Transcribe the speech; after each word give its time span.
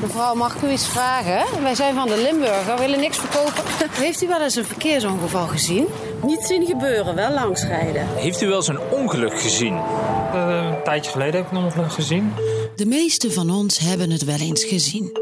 Mevrouw, 0.00 0.34
mag 0.34 0.54
ik 0.54 0.62
u 0.62 0.70
iets 0.70 0.88
vragen? 0.88 1.62
Wij 1.62 1.74
zijn 1.74 1.94
van 1.94 2.08
de 2.08 2.16
Limburger, 2.22 2.78
willen 2.78 3.00
niks 3.00 3.18
verkopen. 3.18 3.64
Heeft 3.90 4.22
u 4.22 4.28
wel 4.28 4.42
eens 4.42 4.56
een 4.56 4.64
verkeersongeval 4.64 5.46
gezien? 5.46 5.86
Niet 6.22 6.42
zien 6.42 6.66
gebeuren, 6.66 7.14
wel 7.14 7.30
langsrijden. 7.32 8.06
Heeft 8.14 8.42
u 8.42 8.46
wel 8.46 8.56
eens 8.56 8.68
een 8.68 8.80
ongeluk 8.90 9.40
gezien? 9.40 9.74
Uh, 9.74 10.70
een 10.70 10.82
tijdje 10.84 11.10
geleden 11.10 11.34
heb 11.34 11.44
ik 11.50 11.56
een 11.58 11.64
ongeluk 11.64 11.92
gezien. 11.92 12.32
De 12.76 12.86
meeste 12.86 13.32
van 13.32 13.50
ons 13.50 13.78
hebben 13.78 14.10
het 14.10 14.24
wel 14.24 14.38
eens 14.38 14.64
gezien. 14.64 15.20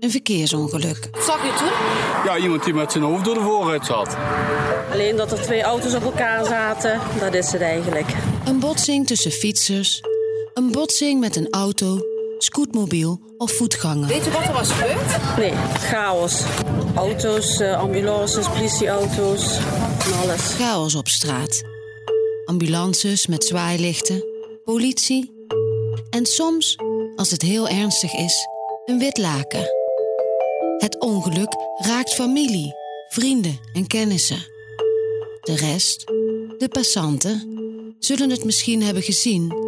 Een 0.00 0.10
verkeersongeluk. 0.10 1.08
Wat 1.12 1.24
zag 1.24 1.44
u 1.44 1.48
toen? 1.58 1.68
Ja, 2.24 2.36
iemand 2.36 2.64
die 2.64 2.74
met 2.74 2.92
zijn 2.92 3.04
hoofd 3.04 3.24
door 3.24 3.34
de 3.34 3.40
voorruit 3.40 3.86
zat. 3.86 4.16
Alleen 4.92 5.16
dat 5.16 5.32
er 5.32 5.42
twee 5.42 5.62
auto's 5.62 5.94
op 5.94 6.02
elkaar 6.02 6.44
zaten, 6.44 7.00
dat 7.20 7.34
is 7.34 7.52
het 7.52 7.60
eigenlijk. 7.60 8.06
Een 8.44 8.58
botsing 8.58 9.06
tussen 9.06 9.30
fietsers. 9.30 10.00
Een 10.54 10.70
botsing 10.70 11.20
met 11.20 11.36
een 11.36 11.48
auto, 11.50 11.98
scootmobiel 12.38 13.20
of 13.38 13.52
voetganger. 13.52 14.08
Weet 14.08 14.26
u 14.26 14.30
wat 14.30 14.42
er 14.42 14.52
was 14.52 14.70
gebeurd? 14.70 15.36
Nee, 15.36 15.52
chaos. 15.78 16.42
Auto's, 16.94 17.60
eh, 17.60 17.78
ambulances, 17.80 18.48
politieauto's, 18.48 19.58
van 19.98 20.18
alles. 20.18 20.40
Chaos 20.40 20.94
op 20.94 21.08
straat. 21.08 21.62
Ambulances 22.44 23.26
met 23.26 23.44
zwaailichten, 23.44 24.24
politie. 24.64 25.34
En 26.10 26.26
soms, 26.26 26.76
als 27.16 27.30
het 27.30 27.42
heel 27.42 27.68
ernstig 27.68 28.12
is, 28.14 28.48
een 28.84 28.98
wit 28.98 29.18
laken. 29.18 29.70
Het 30.78 31.00
ongeluk 31.00 31.56
raakt 31.76 32.14
familie, 32.14 32.74
vrienden 33.08 33.58
en 33.72 33.86
kennissen. 33.86 34.46
De 35.40 35.56
rest, 35.56 36.04
de 36.58 36.68
passanten, 36.68 37.54
zullen 37.98 38.30
het 38.30 38.44
misschien 38.44 38.82
hebben 38.82 39.02
gezien, 39.02 39.65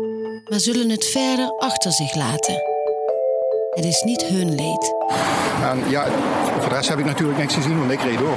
maar 0.48 0.60
zullen 0.60 0.90
het 0.90 1.04
verder 1.04 1.52
achter 1.56 1.92
zich 1.92 2.14
laten. 2.14 2.54
Het 3.70 3.84
is 3.84 4.02
niet 4.02 4.24
hun 4.24 4.54
leed. 4.54 4.94
En 5.62 5.90
ja, 5.90 6.06
voor 6.60 6.68
de 6.68 6.74
rest 6.74 6.88
heb 6.88 6.98
ik 6.98 7.04
natuurlijk 7.04 7.38
niks 7.38 7.54
gezien, 7.54 7.78
want 7.78 7.90
ik 7.90 8.00
reed 8.00 8.18
door. 8.18 8.36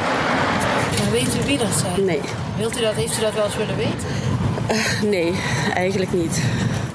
Weet 1.12 1.36
u 1.42 1.45
wie 1.45 1.58
dat 1.58 1.73
zijn? 1.80 2.06
Nee. 2.06 2.22
Wilt 2.58 2.78
u 2.78 2.81
dat, 2.81 2.94
heeft 2.94 3.18
u 3.18 3.22
dat 3.22 3.34
wel 3.34 3.45
eens 3.45 3.56
willen 3.56 3.78
weten? 3.78 4.08
Uh, 4.72 5.02
nee, 5.02 5.34
eigenlijk 5.73 6.14
niet. 6.14 6.42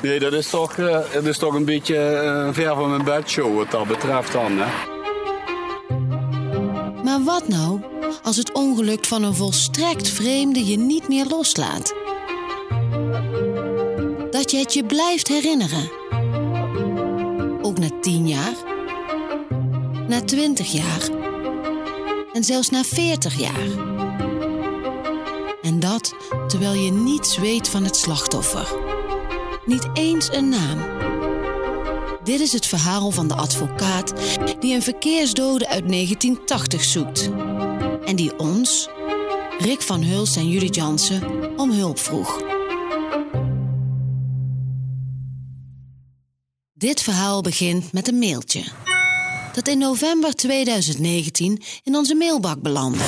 Nee, 0.03 0.19
dat 0.19 0.33
is 0.33 0.51
toch, 0.51 0.77
uh, 0.77 0.99
dat 1.13 1.25
is 1.25 1.39
toch 1.39 1.55
een 1.55 1.65
beetje 1.65 2.23
uh, 2.25 2.55
ver 2.55 2.75
van 2.75 2.91
mijn 2.91 3.05
bedshow 3.05 3.57
wat 3.57 3.71
dat 3.71 3.87
betreft 3.87 4.33
dan. 4.33 4.53
Hè? 4.59 4.95
Maar 7.05 7.23
wat 7.25 7.49
nou 7.49 7.81
als 8.23 8.37
het 8.37 8.53
ongeluk 8.53 9.05
van 9.05 9.23
een 9.23 9.35
volstrekt 9.35 10.09
vreemde 10.09 10.67
je 10.67 10.79
niet 10.79 11.09
meer 11.09 11.27
loslaat? 11.27 11.95
Je 14.57 14.67
je 14.69 14.85
blijft 14.85 15.29
herinneren. 15.29 15.91
Ook 17.63 17.79
na 17.79 17.89
tien 18.01 18.29
jaar, 18.29 18.55
na 20.09 20.21
twintig 20.21 20.73
jaar 20.73 21.09
en 22.33 22.45
zelfs 22.45 22.71
na 22.71 22.85
veertig 22.85 23.39
jaar. 23.39 23.67
En 25.63 25.81
dat 25.81 26.15
terwijl 26.49 26.73
je 26.73 26.91
niets 26.91 27.39
weet 27.39 27.69
van 27.69 27.85
het 27.85 27.97
slachtoffer. 27.97 28.77
Niet 29.65 29.89
eens 29.95 30.33
een 30.33 30.49
naam. 30.49 30.79
Dit 32.25 32.41
is 32.41 32.53
het 32.53 32.67
verhaal 32.67 33.11
van 33.11 33.29
de 33.29 33.35
advocaat 33.35 34.13
die 34.61 34.75
een 34.75 34.83
verkeersdode 34.83 35.69
uit 35.69 35.89
1980 35.89 36.85
zoekt. 36.85 37.31
En 38.05 38.17
die 38.17 38.39
ons, 38.39 38.89
Rick 39.59 39.83
van 39.83 40.03
Huls 40.03 40.37
en 40.37 40.49
Judith 40.49 40.75
Jansen, 40.75 41.23
om 41.57 41.71
hulp 41.71 41.99
vroeg. 41.99 42.46
Dit 46.79 47.03
verhaal 47.03 47.41
begint 47.43 47.93
met 47.93 48.09
een 48.09 48.19
mailtje. 48.19 48.63
Dat 49.53 49.69
in 49.69 49.79
november 49.79 50.35
2019 50.35 51.63
in 51.85 51.97
onze 51.97 52.15
mailbak 52.15 52.61
belandde. 52.63 53.05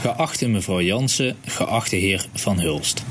Geachte 0.00 0.48
mevrouw 0.48 0.80
Jansen, 0.80 1.36
geachte 1.44 1.96
heer 1.96 2.28
Van 2.34 2.60
Hulst. 2.60 3.02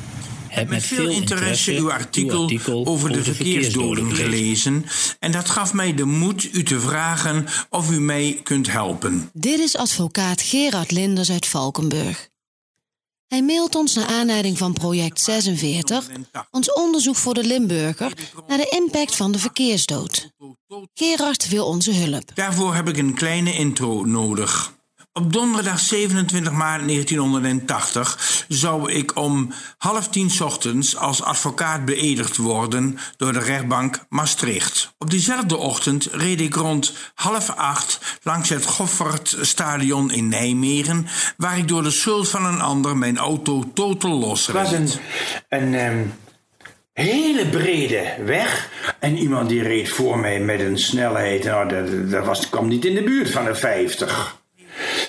Heb 0.47 0.69
met 0.69 0.84
veel 0.84 1.09
interesse 1.09 1.72
uw 1.72 1.91
artikel, 1.91 2.41
artikel 2.41 2.85
over 2.85 3.12
de 3.12 3.23
verkeersdoden 3.23 4.16
gelezen 4.16 4.85
en 5.19 5.31
dat 5.31 5.50
gaf 5.50 5.73
mij 5.73 5.94
de 5.94 6.06
moed 6.06 6.53
u 6.53 6.63
te 6.63 6.79
vragen 6.79 7.45
of 7.69 7.91
u 7.91 8.00
mij 8.00 8.39
kunt 8.44 8.72
helpen. 8.72 9.29
Dit 9.34 9.59
is 9.59 9.78
advocaat 9.78 10.41
Gerard 10.41 10.91
Linders 10.91 11.31
uit 11.31 11.45
Valkenburg. 11.45 12.28
Hij 13.29 13.44
mailt 13.44 13.75
ons 13.75 13.94
naar 13.94 14.06
aanleiding 14.06 14.57
van 14.57 14.73
project 14.73 15.22
46, 15.22 16.07
ons 16.51 16.73
onderzoek 16.73 17.16
voor 17.16 17.34
de 17.34 17.44
Limburger, 17.44 18.13
naar 18.47 18.57
de 18.57 18.69
impact 18.69 19.16
van 19.16 19.31
de 19.31 19.40
verkeersdood. 19.40 20.31
Gerard 20.94 21.50
wil 21.50 21.66
onze 21.66 21.94
hulp. 21.94 22.31
Daarvoor 22.35 22.75
heb 22.75 22.88
ik 22.88 22.97
een 22.97 23.13
kleine 23.13 23.53
intro 23.53 24.03
nodig. 24.03 24.78
Op 25.19 25.34
donderdag 25.34 25.80
27 25.80 26.52
maart 26.52 26.88
1980 26.88 28.46
zou 28.47 28.91
ik 28.91 29.16
om 29.16 29.53
half 29.78 30.07
tien 30.07 30.31
ochtends 30.44 30.96
als 30.97 31.24
advocaat 31.24 31.85
beëdigd 31.85 32.38
worden 32.38 32.97
door 33.18 33.34
de 33.34 33.40
rechtbank 33.40 34.06
Maastricht. 34.09 34.94
Op 34.97 35.09
diezelfde 35.09 35.57
ochtend 35.57 36.07
reed 36.12 36.41
ik 36.41 36.56
rond 36.56 36.94
half 37.13 37.50
acht 37.50 38.19
langs 38.24 38.50
het 38.50 38.66
Goffertstadion 38.66 40.12
in 40.12 40.28
Nijmegen, 40.28 41.07
waar 41.38 41.57
ik 41.57 41.68
door 41.68 41.84
de 41.84 41.91
schuld 41.91 42.30
van 42.30 42.46
een 42.46 42.62
ander 42.62 42.97
mijn 42.97 43.18
auto 43.18 43.72
totaal 43.74 44.19
losreed. 44.19 44.69
Het 44.69 44.72
was 44.72 44.80
een, 44.80 45.00
een 45.50 45.74
um, 45.74 46.13
hele 46.94 47.50
brede 47.50 48.16
weg 48.25 48.69
en 49.00 49.18
iemand 49.18 49.50
die 49.50 49.62
reed 49.62 49.90
voor 49.90 50.19
mij 50.19 50.40
met 50.40 50.59
een 50.59 50.80
snelheid, 50.80 51.44
nou, 51.44 51.69
dat, 51.69 52.12
dat 52.12 52.25
was, 52.25 52.50
kwam 52.50 52.68
niet 52.68 52.86
in 52.86 52.96
de 52.96 53.03
buurt 53.03 53.31
van 53.31 53.46
de 53.46 53.56
50. 53.56 54.38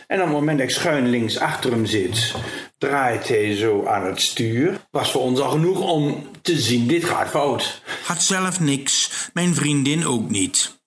En 0.06 0.18
op 0.18 0.24
het 0.24 0.34
moment 0.34 0.58
dat 0.58 0.68
ik 0.68 0.74
schuin 0.74 1.08
links 1.08 1.38
achter 1.38 1.70
hem 1.70 1.86
zit, 1.86 2.34
draait 2.78 3.28
hij 3.28 3.56
zo 3.56 3.86
aan 3.86 4.06
het 4.06 4.20
stuur. 4.20 4.80
Was 4.90 5.10
voor 5.10 5.22
ons 5.22 5.40
al 5.40 5.50
genoeg 5.50 5.80
om 5.80 6.28
te 6.42 6.58
zien, 6.60 6.86
dit 6.86 7.04
gaat 7.04 7.28
fout. 7.28 7.82
Had 8.04 8.22
zelf 8.22 8.60
niks, 8.60 9.10
mijn 9.32 9.54
vriendin 9.54 10.06
ook 10.06 10.30
niet. 10.30 10.78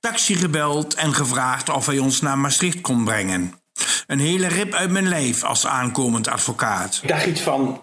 Taxi 0.00 0.34
gebeld 0.34 0.94
en 0.94 1.14
gevraagd 1.14 1.68
of 1.68 1.86
hij 1.86 1.98
ons 1.98 2.20
naar 2.20 2.38
Maastricht 2.38 2.80
kon 2.80 3.04
brengen. 3.04 3.54
Een 4.06 4.18
hele 4.18 4.46
rip 4.46 4.72
uit 4.72 4.90
mijn 4.90 5.08
lijf 5.08 5.44
als 5.44 5.66
aankomend 5.66 6.28
advocaat. 6.28 6.98
Ik 7.02 7.08
dacht 7.08 7.26
iets 7.26 7.40
van 7.40 7.82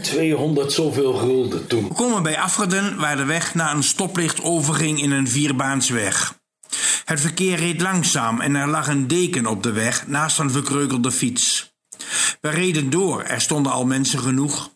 200 0.00 0.72
zoveel 0.72 1.14
gulden 1.14 1.66
toen. 1.66 1.88
We 1.88 1.94
komen 1.94 2.22
bij 2.22 2.38
Afferden, 2.38 2.96
waar 2.96 3.16
de 3.16 3.24
weg 3.24 3.54
naar 3.54 3.74
een 3.74 3.82
stoplicht 3.82 4.42
overging 4.42 5.02
in 5.02 5.10
een 5.10 5.28
vierbaansweg. 5.28 6.40
Het 7.04 7.20
verkeer 7.20 7.56
reed 7.56 7.80
langzaam 7.80 8.40
en 8.40 8.54
er 8.54 8.68
lag 8.68 8.88
een 8.88 9.06
deken 9.06 9.46
op 9.46 9.62
de 9.62 9.72
weg 9.72 10.06
naast 10.06 10.38
een 10.38 10.50
verkreukelde 10.50 11.12
fiets. 11.12 11.74
We 12.40 12.48
reden 12.48 12.90
door, 12.90 13.22
er 13.22 13.40
stonden 13.40 13.72
al 13.72 13.86
mensen 13.86 14.18
genoeg. 14.18 14.70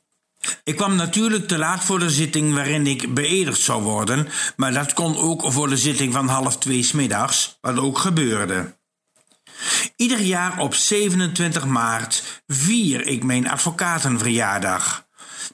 Ik 0.65 0.77
kwam 0.77 0.95
natuurlijk 0.95 1.49
te 1.49 1.59
laat 1.59 1.85
voor 1.85 1.99
de 1.99 2.11
zitting 2.11 2.55
waarin 2.55 2.87
ik 2.87 3.15
beëdigd 3.15 3.61
zou 3.61 3.83
worden, 3.83 4.29
maar 4.57 4.73
dat 4.73 4.93
kon 4.93 5.17
ook 5.17 5.53
voor 5.53 5.69
de 5.69 5.77
zitting 5.77 6.13
van 6.13 6.29
half 6.29 6.59
twee 6.59 6.83
smiddags, 6.83 7.59
wat 7.61 7.79
ook 7.79 7.99
gebeurde. 7.99 8.77
Ieder 9.97 10.21
jaar 10.21 10.59
op 10.59 10.75
27 10.75 11.67
maart 11.67 12.43
vier 12.47 13.07
ik 13.07 13.23
mijn 13.23 13.49
advocatenverjaardag 13.49 15.06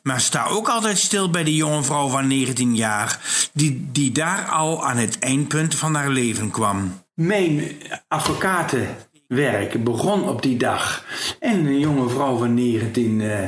maar 0.03 0.21
sta 0.21 0.47
ook 0.47 0.69
altijd 0.69 0.99
stil 0.99 1.31
bij 1.31 1.45
de 1.45 1.55
jonge 1.55 1.83
vrouw 1.83 2.09
van 2.09 2.27
19 2.27 2.77
jaar, 2.77 3.21
die, 3.53 3.89
die 3.93 4.13
daar 4.13 4.49
al 4.49 4.87
aan 4.87 4.97
het 4.97 5.19
eindpunt 5.19 5.75
van 5.75 5.95
haar 5.95 6.11
leven 6.11 6.51
kwam. 6.51 7.01
Mijn 7.15 7.73
advocatenwerk 8.09 9.85
begon 9.85 10.29
op 10.29 10.43
die 10.43 10.57
dag. 10.57 11.05
En 11.41 11.67
een 11.67 11.79
jonge 11.79 12.09
vrouw 12.09 12.39
van 12.39 12.55
19, 12.55 13.21
uh, 13.21 13.39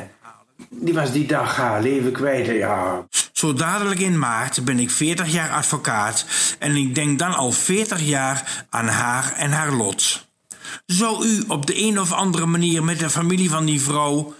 die 0.71 0.95
was 0.95 1.13
die 1.13 1.27
dag 1.27 1.57
haar 1.57 1.83
leven 1.83 2.13
kwijt. 2.13 2.47
Ja. 2.47 3.07
Zo 3.33 3.53
dadelijk 3.53 4.01
in 4.01 4.19
maart 4.19 4.65
ben 4.65 4.79
ik 4.79 4.91
40 4.91 5.33
jaar 5.33 5.51
advocaat 5.51 6.27
en 6.59 6.77
ik 6.77 6.95
denk 6.95 7.19
dan 7.19 7.35
al 7.35 7.53
40 7.53 8.01
jaar 8.01 8.67
aan 8.71 8.89
haar 8.89 9.33
en 9.37 9.51
haar 9.51 9.73
lot. 9.73 10.27
Zou 10.87 11.27
u 11.27 11.45
op 11.49 11.67
de 11.67 11.83
een 11.83 12.01
of 12.01 12.13
andere 12.13 12.47
manier 12.47 12.85
met 12.85 12.99
de 12.99 13.11
familie 13.11 13.51
van 13.51 13.65
die 13.65 13.81
vrouw 13.81 14.35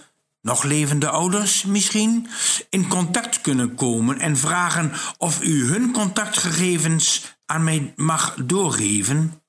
nog 0.45 0.63
levende 0.63 1.09
ouders 1.09 1.63
misschien, 1.63 2.27
in 2.69 2.87
contact 2.87 3.41
kunnen 3.41 3.75
komen 3.75 4.19
en 4.19 4.37
vragen 4.37 4.91
of 5.17 5.43
u 5.43 5.65
hun 5.65 5.91
contactgegevens 5.91 7.21
aan 7.45 7.63
mij 7.63 7.93
mag 7.95 8.35
doorgeven? 8.43 9.41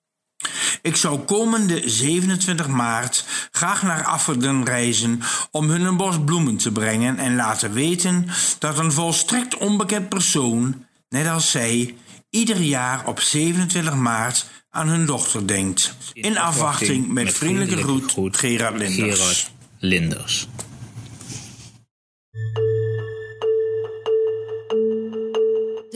Ik 0.83 0.97
zou 0.97 1.19
komende 1.19 1.83
27 1.89 2.69
maart 2.69 3.25
graag 3.51 3.83
naar 3.83 4.05
Afferden 4.05 4.65
reizen 4.65 5.21
om 5.51 5.69
hun 5.71 5.85
een 5.85 5.97
bos 5.97 6.17
bloemen 6.25 6.57
te 6.57 6.73
brengen 6.73 7.19
en 7.19 7.37
laten 7.37 7.73
weten 7.73 8.29
dat 8.59 8.79
een 8.79 8.93
volstrekt 8.93 9.57
onbekend 9.57 10.09
persoon, 10.09 10.87
net 11.09 11.29
als 11.29 11.51
zij, 11.51 11.95
ieder 12.31 12.61
jaar 12.61 13.07
op 13.07 13.21
27 13.21 13.95
maart 13.95 14.47
aan 14.71 14.89
hun 14.89 15.07
dochter 15.07 15.47
denkt. 15.47 15.97
In 16.13 16.39
afwachting 16.39 17.09
met 17.09 17.33
vriendelijke 17.33 17.77
groet, 17.77 18.37
Gerard 18.37 18.77
Linders. 18.77 19.19
Gerard 19.19 19.51
Linders. 19.79 20.49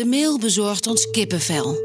De 0.01 0.07
mail 0.07 0.39
bezorgt 0.39 0.87
ons 0.87 1.11
kippenvel. 1.11 1.79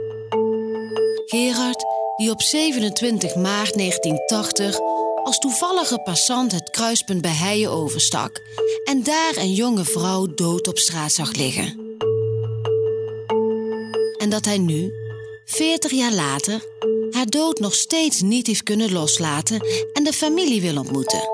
Gerard, 1.26 1.86
die 2.16 2.30
op 2.32 2.42
27 2.42 3.36
maart 3.36 3.74
1980 3.74 4.80
als 5.24 5.40
toevallige 5.40 6.00
passant 6.00 6.52
het 6.52 6.70
kruispunt 6.70 7.22
bij 7.22 7.32
Heijen 7.32 7.72
overstak 7.72 8.42
en 8.84 9.04
daar 9.04 9.34
een 9.36 9.54
jonge 9.54 9.86
vrouw 9.86 10.34
dood 10.36 10.68
op 10.68 10.78
straat 10.78 11.12
zag 11.12 11.34
liggen. 11.34 11.98
En 14.18 14.30
dat 14.30 14.46
hij 14.46 14.58
nu, 14.58 14.94
40 15.46 15.92
jaar 15.92 16.14
later, 16.14 16.66
haar 17.12 17.28
dood 17.28 17.60
nog 17.60 17.74
steeds 17.74 18.22
niet 18.22 18.48
heeft 18.48 18.64
kunnen 18.64 18.92
loslaten 18.92 19.66
en 19.94 20.04
de 20.04 20.14
familie 20.14 20.62
wil 20.62 20.78
ontmoeten. 20.78 21.30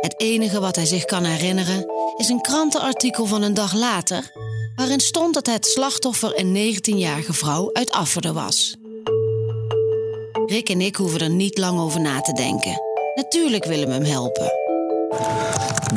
Het 0.00 0.20
enige 0.20 0.60
wat 0.60 0.76
hij 0.76 0.86
zich 0.86 1.04
kan 1.04 1.24
herinneren 1.24 1.86
is 2.16 2.28
een 2.28 2.40
krantenartikel 2.40 3.26
van 3.26 3.42
een 3.42 3.54
dag 3.54 3.74
later, 3.74 4.32
waarin 4.76 5.00
stond 5.00 5.34
dat 5.34 5.46
het 5.46 5.66
slachtoffer 5.66 6.38
een 6.38 6.76
19-jarige 6.76 7.32
vrouw 7.32 7.70
uit 7.72 7.90
Afferden 7.90 8.34
was. 8.34 8.76
Rick 10.46 10.68
en 10.68 10.80
ik 10.80 10.96
hoeven 10.96 11.20
er 11.20 11.30
niet 11.30 11.58
lang 11.58 11.80
over 11.80 12.00
na 12.00 12.20
te 12.20 12.32
denken. 12.32 12.80
Natuurlijk 13.14 13.64
willen 13.64 13.88
we 13.88 13.94
hem 13.94 14.04
helpen. 14.04 14.52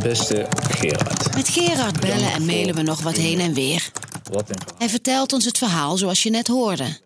Beste 0.02 0.48
Gerard. 0.70 1.36
Met 1.36 1.50
Gerard 1.50 2.00
bellen 2.00 2.32
en 2.32 2.46
mailen 2.46 2.76
we 2.76 2.82
nog 2.82 3.02
wat 3.02 3.16
heen 3.16 3.40
en 3.40 3.54
weer. 3.54 3.92
Hij 4.78 4.90
vertelt 4.90 5.34
ons 5.34 5.46
het 5.46 5.58
verhaal 5.58 5.98
zoals 5.98 6.24
je 6.24 6.30
net 6.30 6.48
hoorde. 6.48 6.98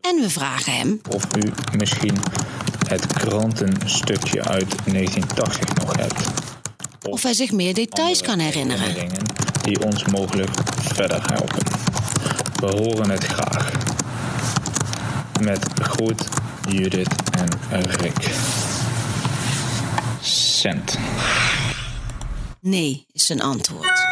En 0.00 0.20
we 0.20 0.30
vragen 0.30 0.72
hem 0.72 1.00
Of 1.10 1.24
u 1.36 1.52
misschien 1.76 2.18
het 2.88 3.06
krantenstukje 3.06 4.42
uit 4.44 4.68
1980 4.84 5.74
nog 5.74 5.96
hebt. 5.96 6.28
of 7.08 7.22
hij 7.22 7.34
zich 7.34 7.52
meer 7.52 7.74
details 7.74 8.20
kan 8.22 8.38
herinneren. 8.38 8.94
Die 9.62 9.84
ons 9.84 10.04
mogelijk 10.04 10.50
verder 10.94 11.22
helpen. 11.32 11.62
We 12.54 12.66
horen 12.66 13.10
het 13.10 13.24
graag. 13.24 13.70
Met 15.40 15.66
groet 15.74 16.28
Judith 16.68 17.14
en 17.70 17.82
Rick. 17.90 18.34
Cent. 20.20 20.98
Nee, 22.60 23.06
is 23.12 23.26
zijn 23.26 23.42
antwoord. 23.42 24.06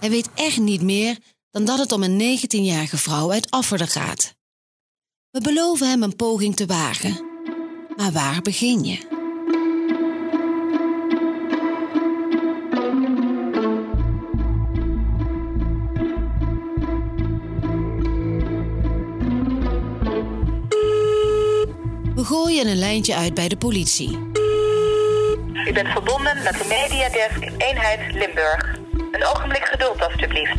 Hij 0.00 0.10
weet 0.10 0.28
echt 0.34 0.58
niet 0.58 0.82
meer 0.82 1.18
dan 1.50 1.64
dat 1.64 1.78
het 1.78 1.92
om 1.92 2.02
een 2.02 2.38
19-jarige 2.38 2.96
vrouw 2.96 3.30
uit 3.32 3.50
Afferden 3.50 3.88
gaat. 3.88 4.34
We 5.30 5.40
beloven 5.40 5.88
hem 5.88 6.02
een 6.02 6.16
poging 6.16 6.56
te 6.56 6.66
wagen. 6.66 7.20
Maar 7.96 8.12
waar 8.12 8.42
begin 8.42 8.84
je? 8.84 9.13
We 22.24 22.30
gooien 22.30 22.68
een 22.68 22.78
lijntje 22.78 23.14
uit 23.14 23.34
bij 23.34 23.48
de 23.48 23.56
politie. 23.56 24.18
U 25.68 25.72
bent 25.72 25.88
verbonden 25.88 26.42
met 26.44 26.52
de 26.52 26.64
Mediadesk 26.68 27.52
Eenheid 27.58 28.00
Limburg. 28.12 28.78
Een 29.12 29.24
ogenblik 29.24 29.64
geduld, 29.64 30.00
alstublieft. 30.02 30.56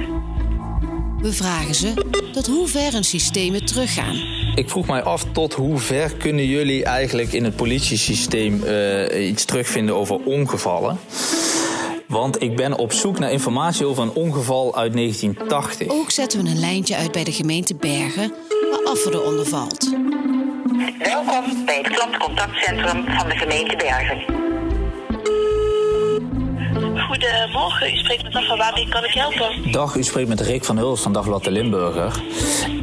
We 1.22 1.34
vragen 1.34 1.76
ze 1.76 1.94
tot 2.34 2.48
hoe 2.48 2.68
ver 2.68 2.92
hun 2.92 3.04
systemen 3.04 3.66
teruggaan. 3.66 4.16
Ik 4.56 4.70
vroeg 4.70 4.88
mij 4.88 5.04
af 5.04 5.26
tot 5.32 5.54
hoe 5.54 5.78
ver 5.78 6.16
kunnen 6.16 6.46
jullie 6.46 6.84
eigenlijk 6.84 7.32
in 7.34 7.44
het 7.44 7.56
politiesysteem 7.56 8.64
eh, 8.64 9.28
iets 9.30 9.46
terugvinden 9.46 9.96
over 9.96 10.16
ongevallen. 10.16 11.00
Want 12.08 12.42
ik 12.42 12.56
ben 12.56 12.78
op 12.78 12.92
zoek 12.92 13.20
naar 13.20 13.32
informatie 13.32 13.86
over 13.86 14.04
een 14.04 14.14
ongeval 14.14 14.76
uit 14.76 14.94
1980. 14.94 15.88
Ook 15.88 16.12
zetten 16.12 16.44
we 16.44 16.50
een 16.50 16.60
lijntje 16.60 16.96
uit 16.96 17.12
bij 17.12 17.24
de 17.24 17.32
gemeente 17.32 17.76
Bergen, 17.76 18.34
waar 18.72 18.84
Afferden 18.84 19.26
onder 19.26 19.46
valt. 19.46 19.94
Welkom 20.80 21.66
bij 21.66 21.78
het 21.78 21.88
klantcontactcentrum 21.88 23.04
van 23.08 23.30
de 23.30 23.36
gemeente 23.36 23.76
Bergen. 23.76 24.24
Goedemorgen, 27.08 27.94
u 27.94 27.98
spreekt 27.98 28.24
met 28.24 28.36
Afra. 28.36 28.58
Waarmee 28.58 28.90
kan 28.90 29.04
ik 29.06 29.14
helpen? 29.14 29.72
Dag, 29.72 29.96
u 29.96 30.04
spreekt 30.04 30.28
met 30.30 30.40
Rick 30.42 30.64
van 30.64 30.78
Huls 30.78 31.02
van 31.02 31.14
Dagblad 31.14 31.44
de 31.44 31.52
Limburger. 31.52 32.22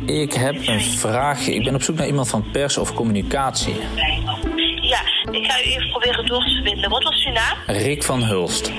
Ik 0.06 0.32
heb 0.32 0.66
een 0.66 0.80
vraagje. 0.80 1.54
Ik 1.54 1.64
ben 1.64 1.74
op 1.74 1.82
zoek 1.82 1.96
naar 1.96 2.06
iemand 2.06 2.28
van 2.28 2.50
pers 2.52 2.78
of 2.78 2.94
communicatie. 2.94 3.74
Ja, 4.80 5.00
ik 5.30 5.44
ga 5.50 5.58
u 5.60 5.62
even 5.62 5.88
proberen 5.90 6.26
door 6.26 6.44
te 6.44 6.50
verbinden. 6.50 6.90
Wat 6.90 7.02
was 7.02 7.24
uw 7.26 7.32
naam? 7.32 7.56
Rick 7.66 8.02
van 8.02 8.22
Hulst. 8.22 8.72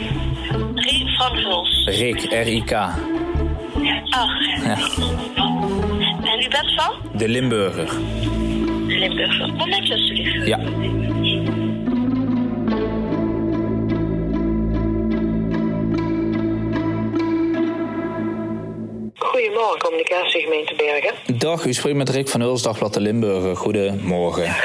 Rick 0.75 1.10
van 1.18 1.38
Vuls. 1.38 1.86
Rick, 1.86 2.21
R-I-K. 2.31 2.71
Ach, 4.10 4.39
Ja, 4.63 4.77
en 6.31 6.39
u 6.44 6.48
bent 6.50 6.74
van? 6.75 6.94
de 7.13 7.27
Limburger. 7.27 7.88
Limburg. 9.04 9.38
Momentje 9.58 9.94
alsjeblieft. 9.94 10.48
Ja. 10.48 10.58
Goedemorgen, 19.16 19.80
communicatiegemeente 19.80 20.74
Bergen. 20.76 21.38
Dag, 21.38 21.66
u 21.66 21.74
spreekt 21.74 21.98
met 21.98 22.10
Rick 22.10 22.28
van 22.28 22.42
Huls, 22.42 22.62
Dagblad 22.62 22.94
de 22.94 23.00
Limburger. 23.00 23.56
Goedemorgen. 23.56 24.56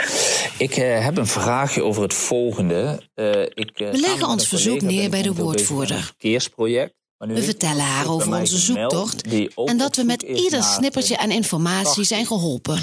Ik 0.58 0.76
eh, 0.76 1.04
heb 1.04 1.16
een 1.16 1.26
vraagje 1.26 1.82
over 1.82 2.02
het 2.02 2.14
volgende. 2.14 3.00
Eh, 3.14 3.42
ik, 3.42 3.70
eh, 3.74 3.90
We 3.90 3.98
leggen 3.98 4.28
ons 4.28 4.48
verzoek 4.48 4.80
neer 4.80 5.10
bij 5.10 5.22
de 5.22 5.34
woordvoerder. 5.34 5.96
verkeersproject. 5.96 6.94
We 7.18 7.42
vertellen 7.42 7.84
haar 7.84 8.10
over 8.10 8.38
onze 8.38 8.58
zoektocht 8.58 9.22
en 9.64 9.76
dat 9.76 9.96
we 9.96 10.02
met 10.02 10.22
ieder 10.22 10.62
snippertje 10.62 11.18
aan 11.18 11.30
informatie 11.30 12.04
zijn 12.04 12.26
geholpen. 12.26 12.78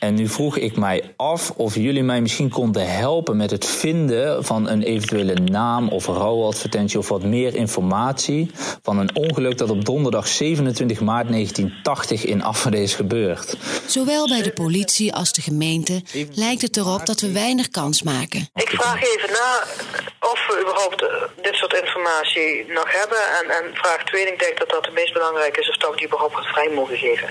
En 0.00 0.14
nu 0.14 0.28
vroeg 0.28 0.56
ik 0.56 0.76
mij 0.76 1.14
af 1.16 1.50
of 1.50 1.74
jullie 1.74 2.02
mij 2.02 2.20
misschien 2.20 2.48
konden 2.48 2.92
helpen 2.96 3.36
met 3.36 3.50
het 3.50 3.66
vinden 3.66 4.44
van 4.44 4.68
een 4.68 4.82
eventuele 4.82 5.34
naam 5.34 5.88
of 5.88 6.06
rouwadvertentie 6.06 6.98
of 6.98 7.08
wat 7.08 7.22
meer 7.22 7.54
informatie 7.54 8.50
van 8.82 8.98
een 8.98 9.16
ongeluk 9.16 9.58
dat 9.58 9.70
op 9.70 9.84
donderdag 9.84 10.28
27 10.28 11.00
maart 11.00 11.28
1980 11.28 12.24
in 12.24 12.42
Afferden 12.42 12.80
is 12.80 12.94
gebeurd. 12.94 13.56
Zowel 13.86 14.28
bij 14.28 14.42
de 14.42 14.52
politie 14.52 15.14
als 15.14 15.32
de 15.32 15.42
gemeente 15.42 16.02
lijkt 16.34 16.62
het 16.62 16.76
erop 16.76 17.06
dat 17.06 17.20
we 17.20 17.32
weinig 17.32 17.68
kans 17.68 18.02
maken. 18.02 18.48
Ik 18.54 18.68
vraag 18.68 19.02
even 19.02 19.32
na 19.32 19.62
of 20.20 20.46
we 20.46 20.60
überhaupt 20.60 21.02
eh, 21.02 21.42
dit 21.42 21.54
soort 21.54 21.72
informatie 21.72 22.64
nog 22.68 22.92
hebben. 22.92 23.18
En, 23.40 23.50
en 23.50 23.67
vraag 23.74 24.04
2, 24.04 24.26
ik 24.26 24.38
denk 24.38 24.58
dat 24.58 24.68
dat 24.68 24.84
het 24.84 24.94
meest 24.94 25.12
belangrijk 25.12 25.56
is, 25.56 25.68
of 25.68 25.76
dat 25.76 25.90
we 25.90 25.96
die 25.96 26.06
überhaupt 26.06 26.46
vrij 26.46 26.70
mogen 26.74 26.96
geven. 26.96 27.28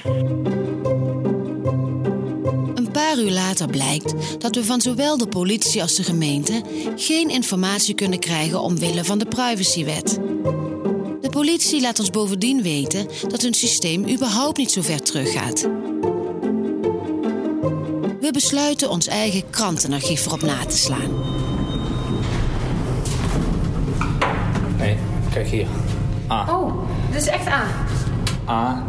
Een 2.75 2.91
paar 2.91 3.17
uur 3.17 3.31
later 3.31 3.67
blijkt 3.67 4.41
dat 4.41 4.55
we 4.55 4.65
van 4.65 4.81
zowel 4.81 5.17
de 5.17 5.27
politie 5.27 5.81
als 5.81 5.95
de 5.95 6.03
gemeente 6.03 6.61
geen 6.95 7.29
informatie 7.29 7.95
kunnen 7.95 8.19
krijgen 8.19 8.59
omwille 8.59 9.03
van 9.03 9.17
de 9.17 9.25
privacywet. 9.25 10.19
De 11.21 11.29
politie 11.29 11.81
laat 11.81 11.99
ons 11.99 12.09
bovendien 12.09 12.61
weten 12.61 13.07
dat 13.27 13.41
hun 13.41 13.53
systeem 13.53 14.09
überhaupt 14.09 14.57
niet 14.57 14.71
zo 14.71 14.81
ver 14.81 15.01
teruggaat. 15.01 15.61
We 18.19 18.29
besluiten 18.31 18.89
ons 18.89 19.07
eigen 19.07 19.49
krantenarchief 19.49 20.25
erop 20.25 20.41
na 20.41 20.65
te 20.65 20.77
slaan. 20.77 21.35
Nee, 24.77 24.97
kijk 25.33 25.47
hier. 25.47 25.67
A. 26.29 26.59
Oh, 26.59 26.89
dit 27.11 27.21
is 27.21 27.27
echt 27.27 27.47
A. 27.47 27.67
A. 28.49 28.87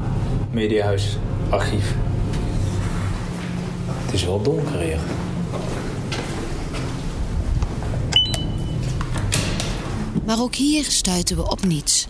Mediahuis. 0.50 1.16
Archief. 1.50 1.94
Het 3.86 4.14
is 4.14 4.24
wel 4.24 4.42
donker 4.42 4.80
hier. 4.80 4.98
Maar 10.24 10.40
ook 10.40 10.54
hier 10.54 10.84
stuiten 10.84 11.36
we 11.36 11.50
op 11.50 11.64
niets. 11.64 12.06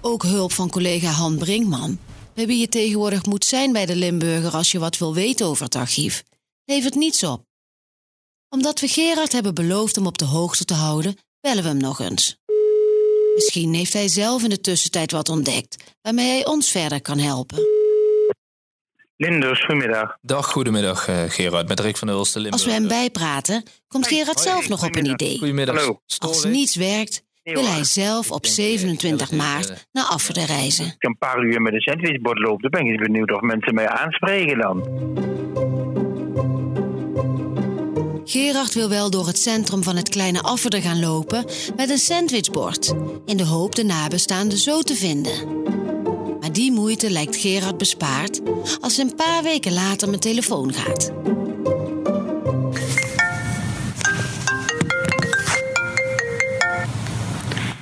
Ook 0.00 0.22
hulp 0.22 0.52
van 0.52 0.70
collega 0.70 1.10
Han 1.10 1.36
Brinkman, 1.36 1.98
bij 2.34 2.46
wie 2.46 2.58
je 2.60 2.68
tegenwoordig 2.68 3.26
moet 3.26 3.44
zijn 3.44 3.72
bij 3.72 3.86
de 3.86 3.96
Limburger 3.96 4.52
als 4.52 4.72
je 4.72 4.78
wat 4.78 4.98
wil 4.98 5.14
weten 5.14 5.46
over 5.46 5.64
het 5.64 5.74
archief, 5.74 6.24
levert 6.64 6.94
niets 6.94 7.22
op. 7.22 7.42
Omdat 8.48 8.80
we 8.80 8.88
Gerard 8.88 9.32
hebben 9.32 9.54
beloofd 9.54 9.96
hem 9.96 10.06
op 10.06 10.18
de 10.18 10.24
hoogte 10.24 10.64
te 10.64 10.74
houden, 10.74 11.16
bellen 11.40 11.62
we 11.62 11.68
hem 11.68 11.78
nog 11.78 12.00
eens. 12.00 12.38
Misschien 13.38 13.74
heeft 13.74 13.92
hij 13.92 14.08
zelf 14.08 14.42
in 14.42 14.48
de 14.48 14.60
tussentijd 14.60 15.12
wat 15.12 15.28
ontdekt, 15.28 15.96
waarmee 16.02 16.28
hij 16.28 16.46
ons 16.46 16.70
verder 16.70 17.02
kan 17.02 17.18
helpen. 17.18 17.58
Linders, 19.16 19.64
goedemiddag. 19.64 20.16
Dag, 20.20 20.46
goedemiddag 20.46 21.08
eh, 21.08 21.22
Gerard, 21.28 21.68
met 21.68 21.80
Rick 21.80 21.96
van 21.96 22.08
Hulst 22.08 22.34
de 22.34 22.50
Als 22.50 22.64
we 22.64 22.70
hem 22.70 22.88
bijpraten, 22.88 23.62
komt 23.88 24.06
Gerard 24.06 24.40
zelf 24.40 24.68
nog 24.68 24.84
op 24.84 24.96
een 24.96 25.06
idee. 25.06 25.38
Goedemiddag. 25.38 25.92
Als 26.18 26.44
niets 26.44 26.76
werkt, 26.76 27.22
wil 27.42 27.66
hij 27.66 27.84
zelf 27.84 28.30
op 28.30 28.46
27 28.46 29.32
maart 29.32 29.88
naar 29.92 30.04
Afferden 30.04 30.46
reizen. 30.46 30.86
Ik 30.86 31.04
een 31.04 31.18
paar 31.18 31.42
uur 31.42 31.60
met 31.60 31.72
een 31.72 31.80
sandwichbord 31.80 32.38
loop, 32.38 32.62
dan 32.62 32.70
ben 32.70 32.86
ik 32.86 33.00
benieuwd 33.00 33.32
of 33.32 33.40
mensen 33.40 33.74
mij 33.74 33.88
aanspreken 33.88 34.58
dan. 34.58 35.67
Gerard 38.30 38.74
wil 38.74 38.88
wel 38.88 39.10
door 39.10 39.26
het 39.26 39.38
centrum 39.38 39.82
van 39.82 39.96
het 39.96 40.08
kleine 40.08 40.42
Afferden 40.42 40.82
gaan 40.82 41.00
lopen 41.00 41.44
met 41.76 41.90
een 41.90 41.98
sandwichbord, 41.98 42.94
in 43.24 43.36
de 43.36 43.44
hoop 43.44 43.74
de 43.74 43.84
nabestaanden 43.84 44.58
zo 44.58 44.82
te 44.82 44.94
vinden. 44.94 45.62
Maar 46.40 46.52
die 46.52 46.72
moeite 46.72 47.10
lijkt 47.10 47.36
Gerard 47.36 47.78
bespaard 47.78 48.40
als 48.80 48.96
een 48.96 49.14
paar 49.14 49.42
weken 49.42 49.72
later 49.72 50.08
mijn 50.08 50.20
telefoon 50.20 50.72
gaat. 50.72 51.10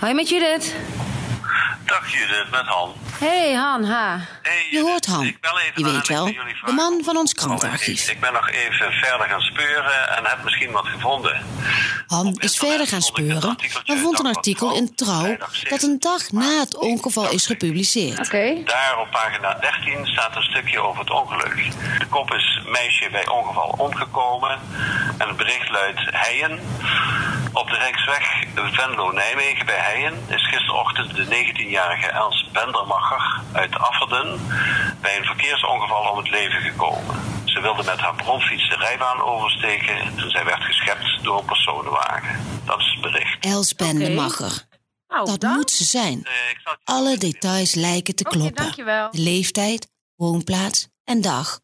Hoi 0.00 0.14
met 0.14 0.28
Judith. 0.28 0.74
Dag 1.86 2.12
Judith, 2.12 2.50
met 2.50 2.66
Han. 2.66 3.05
Hey 3.18 3.54
Han, 3.54 3.84
ha. 3.84 4.20
Je 4.70 4.80
hoort 4.80 5.06
Han, 5.06 5.24
je 5.74 5.84
weet 5.84 6.08
wel, 6.08 6.24
de 6.64 6.72
man 6.72 7.00
van 7.04 7.16
ons 7.16 7.34
krantenarchief. 7.34 8.10
Ik 8.10 8.20
ben 8.20 8.32
nog 8.32 8.50
even 8.50 8.92
verder 8.92 9.26
gaan 9.26 9.40
speuren 9.40 10.16
en 10.16 10.24
heb 10.24 10.44
misschien 10.44 10.70
wat 10.70 10.86
gevonden. 10.86 11.42
Han 12.06 12.34
is 12.38 12.58
verder 12.58 12.86
gaan 12.86 13.02
speuren, 13.02 13.56
maar 13.86 13.96
vond 13.96 14.18
een 14.18 14.26
artikel 14.26 14.74
in 14.74 14.94
Trouw 14.94 15.36
dat 15.68 15.82
een 15.82 15.96
dag 16.00 16.32
na 16.32 16.60
het 16.60 16.76
ongeval 16.76 17.30
is 17.30 17.46
gepubliceerd. 17.46 18.30
Daar 18.66 18.98
op 19.00 19.10
pagina 19.10 19.54
13 19.54 20.06
staat 20.06 20.36
een 20.36 20.42
stukje 20.42 20.80
over 20.80 21.00
het 21.00 21.10
ongeluk. 21.10 21.54
De 21.98 22.06
kop 22.06 22.32
is 22.34 22.60
meisje 22.66 23.08
bij 23.10 23.28
ongeval 23.28 23.74
omgekomen 23.78 24.58
en 25.18 25.28
het 25.28 25.36
bericht 25.36 25.70
luidt 25.70 26.00
Heijen. 26.10 26.60
Op 27.56 27.68
de 27.68 27.76
Rijksweg 27.76 28.44
Venlo-Nijmegen 28.54 29.66
bij 29.66 29.78
Heijen 29.78 30.14
is 30.28 30.48
gisterochtend 30.48 31.14
de 31.14 31.24
19-jarige 31.24 32.08
Els 32.10 32.48
Bendermacher 32.52 33.40
uit 33.52 33.74
Afferden 33.74 34.40
bij 35.00 35.16
een 35.16 35.24
verkeersongeval 35.24 36.10
om 36.10 36.18
het 36.18 36.30
leven 36.30 36.60
gekomen. 36.60 37.16
Ze 37.44 37.60
wilde 37.60 37.82
met 37.82 37.98
haar 37.98 38.14
bromfiets 38.14 38.68
de 38.68 38.76
rijbaan 38.76 39.20
oversteken 39.20 39.96
en 39.96 40.30
zij 40.30 40.44
werd 40.44 40.62
geschept 40.62 41.24
door 41.24 41.38
een 41.38 41.44
personenwagen. 41.44 42.60
Dat 42.64 42.78
is 42.78 42.90
het 42.92 43.00
bericht. 43.00 43.44
Els 43.44 43.74
Bendemacher. 43.74 44.64
Dat 45.06 45.42
moet 45.42 45.70
ze 45.70 45.84
zijn. 45.84 46.26
Alle 46.84 47.18
details 47.18 47.74
lijken 47.74 48.14
te 48.14 48.24
kloppen. 48.24 48.54
dankjewel. 48.54 49.10
De 49.10 49.20
leeftijd, 49.20 49.88
woonplaats 50.16 50.88
en 51.04 51.20
dag. 51.20 51.60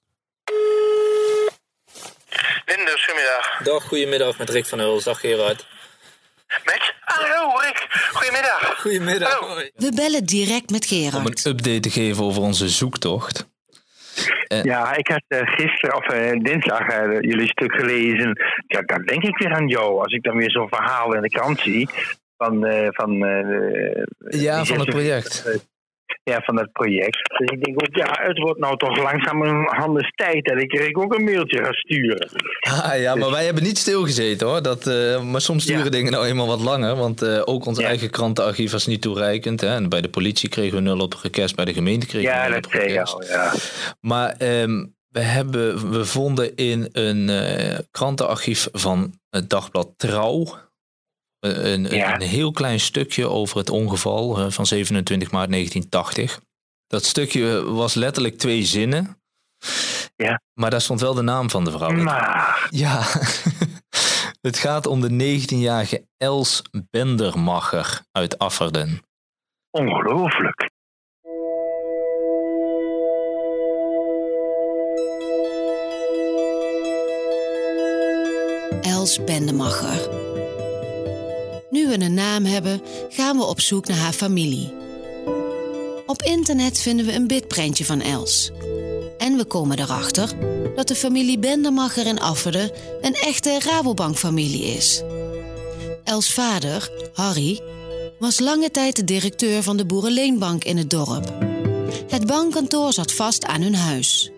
Linders, 2.65 3.05
goedemiddag. 3.05 3.61
Dag, 3.63 3.85
goedemiddag 3.85 4.39
met 4.39 4.51
Rick 4.51 4.67
van 4.67 4.79
Huls. 4.79 5.05
Dag 5.05 5.21
Gerard. 5.21 5.67
Met? 6.65 6.95
Hallo 7.01 7.57
Rick, 7.59 7.87
goedemiddag. 8.13 8.81
Goedemiddag. 8.81 9.39
We 9.75 9.93
bellen 9.95 10.25
direct 10.25 10.71
met 10.71 10.83
Om 10.91 10.99
Gerard. 10.99 11.45
een 11.45 11.51
update 11.53 11.81
te 11.81 11.91
geven 11.91 12.25
over 12.25 12.43
onze 12.43 12.69
zoektocht. 12.69 13.51
Ja, 14.63 14.97
ik 14.97 15.09
had 15.09 15.23
eh, 15.29 15.41
gisteren 15.45 15.97
of 15.97 16.07
eh, 16.07 16.31
dinsdag 16.43 16.89
eh, 16.89 17.21
jullie 17.21 17.49
stuk 17.49 17.73
gelezen. 17.73 18.41
Ja, 18.67 18.83
dan 18.83 19.03
denk 19.03 19.23
ik 19.23 19.39
weer 19.39 19.53
aan 19.55 19.67
jou. 19.69 19.99
Als 20.03 20.13
ik 20.13 20.23
dan 20.23 20.37
weer 20.37 20.51
zo'n 20.51 20.69
verhaal 20.69 21.15
in 21.15 21.23
de 21.23 21.29
krant 21.29 21.61
zie. 21.61 21.89
Van, 22.37 22.67
eh, 22.67 22.89
van, 22.91 23.25
eh, 23.25 24.41
Ja, 24.41 24.65
van 24.65 24.81
het 24.81 24.85
46 24.85 24.85
project. 24.95 25.45
Ja, 26.23 26.41
van 26.41 26.57
dat 26.57 26.73
project. 26.73 27.39
Dus 27.39 27.51
ik 27.51 27.65
denk 27.65 27.83
ook, 27.83 27.97
ja, 27.97 28.19
het 28.27 28.39
wordt 28.39 28.61
nou 28.61 28.77
toch 28.77 28.97
langzaam 29.03 29.43
een 29.43 29.67
handig 29.71 30.11
tijd 30.11 30.45
dat 30.45 30.63
ik 30.63 30.73
Rick 30.73 30.99
ook 30.99 31.15
een 31.15 31.25
mailtje 31.25 31.65
ga 31.65 31.73
sturen. 31.73 32.29
Ah, 32.61 33.01
ja, 33.01 33.15
maar 33.15 33.31
wij 33.31 33.45
hebben 33.45 33.63
niet 33.63 33.79
stilgezeten 33.79 34.47
hoor. 34.47 34.63
Dat, 34.63 34.87
eh, 34.87 35.23
maar 35.23 35.41
soms 35.41 35.65
duren 35.65 35.91
dingen 35.91 36.13
nou 36.13 36.27
eenmaal 36.27 36.47
wat 36.47 36.61
langer. 36.61 36.97
Want 36.97 37.23
eh, 37.23 37.43
ook 37.45 37.67
ons 37.67 37.79
eigen 37.79 38.11
krantenarchief 38.11 38.73
was 38.73 38.87
niet 38.87 39.03
toereikend. 39.03 39.61
Hè? 39.61 39.75
En 39.75 39.89
bij 39.89 40.01
de 40.01 40.09
politie 40.09 40.49
kregen 40.49 40.75
we 40.77 40.83
nul 40.83 40.99
op 40.99 41.15
request. 41.23 41.57
Bij 41.57 41.65
de 41.65 41.73
gemeente 41.73 42.07
kregen 42.07 42.31
we 42.31 42.37
Ja, 42.37 42.43
nul 42.43 42.55
dat 42.55 42.67
op 42.67 42.73
request. 42.73 43.15
al, 43.15 43.25
ja. 43.25 43.53
Maar 44.01 44.35
ehm, 44.39 44.85
we, 45.09 45.21
hebben, 45.21 45.91
we 45.91 46.05
vonden 46.05 46.57
in 46.57 46.89
een 46.93 47.29
eh, 47.29 47.79
krantenarchief 47.91 48.69
van 48.73 49.15
het 49.31 49.51
dagblad 49.51 49.89
Trouw. 49.97 50.47
Een, 51.43 51.73
een, 51.73 51.97
Ja. 51.97 52.15
een 52.15 52.21
heel 52.21 52.51
klein 52.53 52.81
stukje 52.81 53.29
over 53.29 53.57
het 53.57 53.71
ongeval 53.71 54.39
eh, 54.39 54.51
van 54.51 54.67
27 54.67 55.31
maart 55.31 55.51
1980. 55.51 56.41
Dat 56.87 57.05
stukje 57.05 57.63
was 57.65 57.95
letterlijk 57.95 58.39
twee 58.39 58.65
zinnen. 58.65 59.17
Ja. 60.17 60.41
Maar 60.55 60.71
daar 60.71 60.81
stond 60.81 61.01
wel 61.01 61.15
de 61.15 61.23
naam 61.23 61.51
van 61.51 61.65
de 61.65 61.71
vrouw. 61.71 61.91
Maar, 61.91 62.67
Ja, 62.71 63.03
het 64.49 64.59
gaat 64.59 64.87
om 64.87 65.01
de 65.01 65.41
19-jarige 65.41 66.07
Els 66.17 66.63
Bendermacher 66.91 68.01
uit 68.13 68.39
Afferden. 68.39 69.03
ongelooflijk. 69.71 70.71
Els 78.83 79.25
Bendemacher. 79.25 80.22
Nu 81.83 81.89
we 81.89 82.01
een 82.01 82.15
naam 82.15 82.45
hebben, 82.45 82.83
gaan 83.09 83.37
we 83.37 83.45
op 83.45 83.61
zoek 83.61 83.87
naar 83.87 83.97
haar 83.97 84.13
familie. 84.13 84.73
Op 86.07 86.23
internet 86.23 86.79
vinden 86.79 87.07
we 87.07 87.13
een 87.13 87.27
bitprintje 87.27 87.85
van 87.85 88.01
Els. 88.01 88.51
En 89.19 89.37
we 89.37 89.45
komen 89.45 89.79
erachter 89.79 90.31
dat 90.75 90.89
de 90.89 90.95
familie 90.95 91.39
Bendemacher 91.39 92.07
in 92.07 92.21
Afferden 92.21 92.71
een 93.01 93.15
echte 93.15 93.61
Rabobank-familie 93.65 94.65
is. 94.65 95.03
Els 96.05 96.33
vader, 96.33 96.91
Harry, 97.13 97.61
was 98.19 98.39
lange 98.39 98.71
tijd 98.71 98.97
de 98.97 99.05
directeur 99.05 99.63
van 99.63 99.77
de 99.77 99.87
Boerenleenbank 99.87 100.65
in 100.65 100.77
het 100.77 100.91
dorp. 100.91 101.33
Het 102.09 102.27
bankkantoor 102.27 102.93
zat 102.93 103.13
vast 103.13 103.45
aan 103.45 103.63
hun 103.63 103.75
huis. 103.75 104.31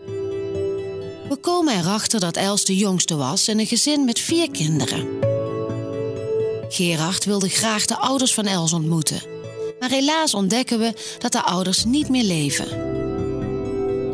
We 1.29 1.37
komen 1.41 1.79
erachter 1.79 2.21
dat 2.21 2.37
Els 2.37 2.65
de 2.65 2.77
jongste 2.77 3.17
was 3.17 3.49
in 3.49 3.59
een 3.59 3.67
gezin 3.67 4.05
met 4.05 4.19
vier 4.19 4.51
kinderen. 4.51 5.24
Gerard 6.69 7.25
wilde 7.25 7.49
graag 7.49 7.87
de 7.87 7.97
ouders 7.97 8.35
van 8.35 8.47
Els 8.47 8.73
ontmoeten. 8.73 9.23
Maar 9.81 9.91
helaas 9.91 10.35
ontdekken 10.35 10.79
we 10.79 10.93
dat 11.19 11.33
de 11.33 11.43
ouders 11.43 11.85
niet 11.85 12.09
meer 12.09 12.25
leven. 12.25 12.93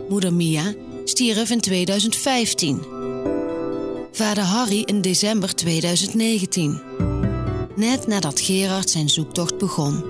Moeder 0.09 0.35
Mia 0.35 0.75
stierf 1.05 1.51
in 1.51 1.61
2015. 1.61 2.83
Vader 4.13 4.45
Harry 4.45 4.83
in 4.85 5.01
december 5.01 5.55
2019. 5.55 6.81
Net 7.77 8.07
nadat 8.07 8.41
Gerard 8.41 8.91
zijn 8.91 9.09
zoektocht 9.09 9.59
begon. 9.59 10.05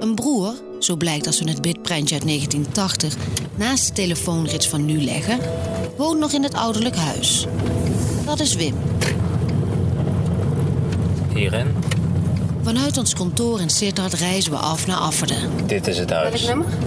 Een 0.00 0.14
broer, 0.14 0.54
zo 0.78 0.96
blijkt 0.96 1.26
als 1.26 1.40
we 1.40 1.48
het 1.48 1.62
bitprintje 1.62 2.14
uit 2.14 2.26
1980 2.26 3.16
naast 3.56 3.86
de 3.86 3.92
telefoonrits 3.92 4.68
van 4.68 4.84
nu 4.84 5.00
leggen, 5.00 5.40
woont 5.96 6.18
nog 6.18 6.32
in 6.32 6.42
het 6.42 6.54
ouderlijk 6.54 6.96
huis. 6.96 7.46
Dat 8.24 8.40
is 8.40 8.54
Wim. 8.54 8.74
Hierin. 11.38 11.74
Vanuit 12.62 12.96
ons 12.96 13.14
kantoor 13.14 13.60
in 13.60 13.70
Sittard 13.70 14.12
reizen 14.12 14.52
we 14.52 14.58
af 14.58 14.86
naar 14.86 14.96
Afferden. 14.96 15.66
Dit 15.66 15.86
is 15.86 15.98
het 15.98 16.10
huis. 16.10 16.44
Welk 16.44 16.56
nummer? 16.56 16.78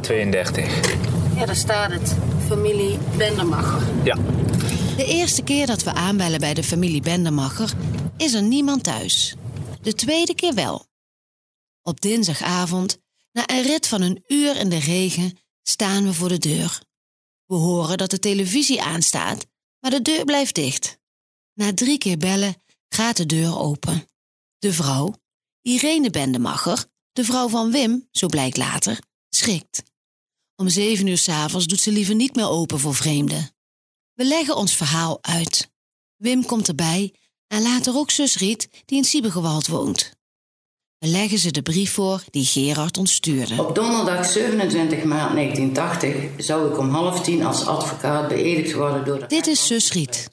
32. 0.00 0.96
Ja, 1.34 1.46
daar 1.46 1.56
staat 1.56 1.92
het. 1.92 2.16
Familie 2.46 2.98
Bendermacher. 3.16 3.82
Ja. 4.04 4.16
De 4.96 5.04
eerste 5.04 5.42
keer 5.42 5.66
dat 5.66 5.82
we 5.82 5.92
aanbellen 5.92 6.40
bij 6.40 6.54
de 6.54 6.62
familie 6.62 7.02
Bendemacher 7.02 7.72
is 8.16 8.34
er 8.34 8.42
niemand 8.42 8.84
thuis. 8.84 9.34
De 9.82 9.94
tweede 9.94 10.34
keer 10.34 10.54
wel. 10.54 10.86
Op 11.82 12.00
dinsdagavond, 12.00 12.98
na 13.32 13.42
een 13.46 13.62
rit 13.62 13.86
van 13.86 14.02
een 14.02 14.24
uur 14.26 14.56
in 14.56 14.68
de 14.68 14.78
regen, 14.78 15.38
staan 15.62 16.04
we 16.04 16.14
voor 16.14 16.28
de 16.28 16.38
deur. 16.38 16.82
We 17.46 17.54
horen 17.54 17.98
dat 17.98 18.10
de 18.10 18.18
televisie 18.18 18.82
aanstaat, 18.82 19.46
maar 19.80 19.90
de 19.90 20.02
deur 20.02 20.24
blijft 20.24 20.54
dicht. 20.54 20.98
Na 21.54 21.74
drie 21.74 21.98
keer 21.98 22.18
bellen 22.18 22.54
gaat 22.88 23.16
de 23.16 23.26
deur 23.26 23.58
open. 23.58 24.08
De 24.58 24.72
vrouw, 24.72 25.14
Irene 25.62 26.10
Bendemacher, 26.10 26.84
de 27.12 27.24
vrouw 27.24 27.48
van 27.48 27.70
Wim, 27.70 28.08
zo 28.10 28.26
blijkt 28.26 28.56
later, 28.56 28.98
schrikt. 29.28 29.82
Om 30.56 30.68
zeven 30.68 31.06
uur 31.06 31.18
s'avonds 31.18 31.66
doet 31.66 31.80
ze 31.80 31.92
liever 31.92 32.14
niet 32.14 32.34
meer 32.34 32.48
open 32.48 32.78
voor 32.78 32.94
vreemden. 32.94 33.50
We 34.14 34.24
leggen 34.24 34.56
ons 34.56 34.74
verhaal 34.74 35.18
uit. 35.20 35.70
Wim 36.16 36.44
komt 36.44 36.68
erbij 36.68 37.14
en 37.46 37.62
later 37.62 37.96
ook 37.96 38.10
zus 38.10 38.36
Riet, 38.36 38.68
die 38.84 38.98
in 38.98 39.04
Siebegewald 39.04 39.66
woont. 39.66 40.16
We 40.98 41.06
leggen 41.06 41.38
ze 41.38 41.50
de 41.50 41.62
brief 41.62 41.92
voor 41.92 42.22
die 42.30 42.44
Gerard 42.44 42.98
ons 42.98 43.12
stuurde. 43.12 43.66
Op 43.66 43.74
donderdag 43.74 44.26
27 44.26 45.04
maart 45.04 45.34
1980 45.34 46.44
zou 46.44 46.72
ik 46.72 46.78
om 46.78 46.90
half 46.90 47.22
tien 47.22 47.44
als 47.44 47.66
advocaat 47.66 48.28
beëdigd 48.28 48.72
worden 48.72 49.04
door 49.04 49.18
de... 49.18 49.26
Dit 49.26 49.46
is 49.46 49.66
zus 49.66 49.92
Riet. 49.92 50.28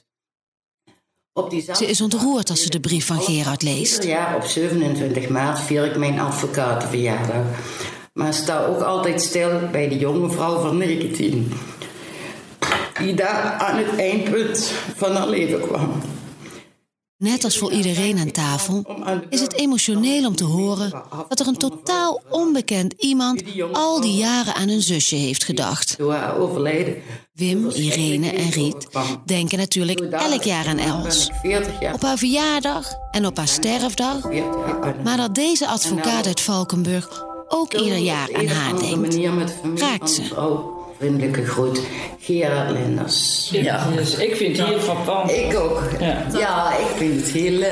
Op 1.36 1.52
Ze 1.72 1.86
is 1.86 2.00
ontroerd 2.00 2.50
als 2.50 2.62
ze 2.62 2.70
de 2.70 2.80
brief 2.80 3.06
van 3.06 3.20
Gerard 3.20 3.62
leest. 3.62 3.94
Ieder 3.94 4.08
jaar 4.08 4.36
op 4.36 4.44
27 4.44 5.28
maart 5.28 5.60
vier 5.60 5.84
ik 5.84 5.96
mijn 5.96 6.20
advocatenverjaardag. 6.20 7.44
Maar 8.12 8.34
sta 8.34 8.64
ook 8.64 8.80
altijd 8.80 9.22
stil 9.22 9.50
bij 9.72 9.88
de 9.88 9.98
jonge 9.98 10.30
vrouw 10.30 10.60
van 10.60 10.76
19. 10.76 11.52
Die 13.00 13.14
daar 13.14 13.52
aan 13.52 13.76
het 13.76 13.96
eindpunt 13.96 14.72
van 14.96 15.16
haar 15.16 15.28
leven 15.28 15.60
kwam. 15.60 15.92
Net 17.18 17.44
als 17.44 17.58
voor 17.58 17.72
iedereen 17.72 18.18
aan 18.18 18.30
tafel 18.30 18.84
is 19.28 19.40
het 19.40 19.52
emotioneel 19.54 20.26
om 20.26 20.36
te 20.36 20.44
horen 20.44 21.02
dat 21.28 21.40
er 21.40 21.46
een 21.46 21.56
totaal 21.56 22.22
onbekend 22.30 22.92
iemand 22.92 23.42
al 23.72 24.00
die 24.00 24.16
jaren 24.16 24.54
aan 24.54 24.68
hun 24.68 24.82
zusje 24.82 25.16
heeft 25.16 25.44
gedacht. 25.44 25.96
Wim, 27.32 27.68
Irene 27.68 28.30
en 28.30 28.50
Riet 28.50 28.86
denken 29.24 29.58
natuurlijk 29.58 30.00
elk 30.00 30.42
jaar 30.42 30.66
aan 30.66 30.78
Els. 30.78 31.30
Op 31.92 32.02
haar 32.02 32.18
verjaardag 32.18 32.92
en 33.10 33.26
op 33.26 33.36
haar 33.36 33.48
sterfdag. 33.48 34.30
Maar 35.04 35.16
dat 35.16 35.34
deze 35.34 35.66
advocaat 35.66 36.26
uit 36.26 36.40
Valkenburg 36.40 37.24
ook 37.48 37.74
ieder 37.74 37.98
jaar 37.98 38.28
aan 38.34 38.46
haar 38.46 38.78
denkt, 38.78 39.18
raakt 39.74 40.10
ze. 40.10 40.74
Vriendelijke 40.98 41.44
groet, 41.44 41.80
Gerard 42.18 42.70
Linders. 42.70 43.48
Ja, 43.52 43.90
dus 43.90 44.14
ik 44.14 44.36
vind 44.36 44.56
het 44.56 44.66
heel 44.66 44.78
frappant. 44.78 45.30
Ik 45.30 45.56
ook. 45.56 45.82
Ja, 46.00 46.26
ja 46.32 46.76
ik 46.76 46.86
vind 46.96 47.20
het 47.20 47.30
heel... 47.30 47.60
Uh, 47.60 47.68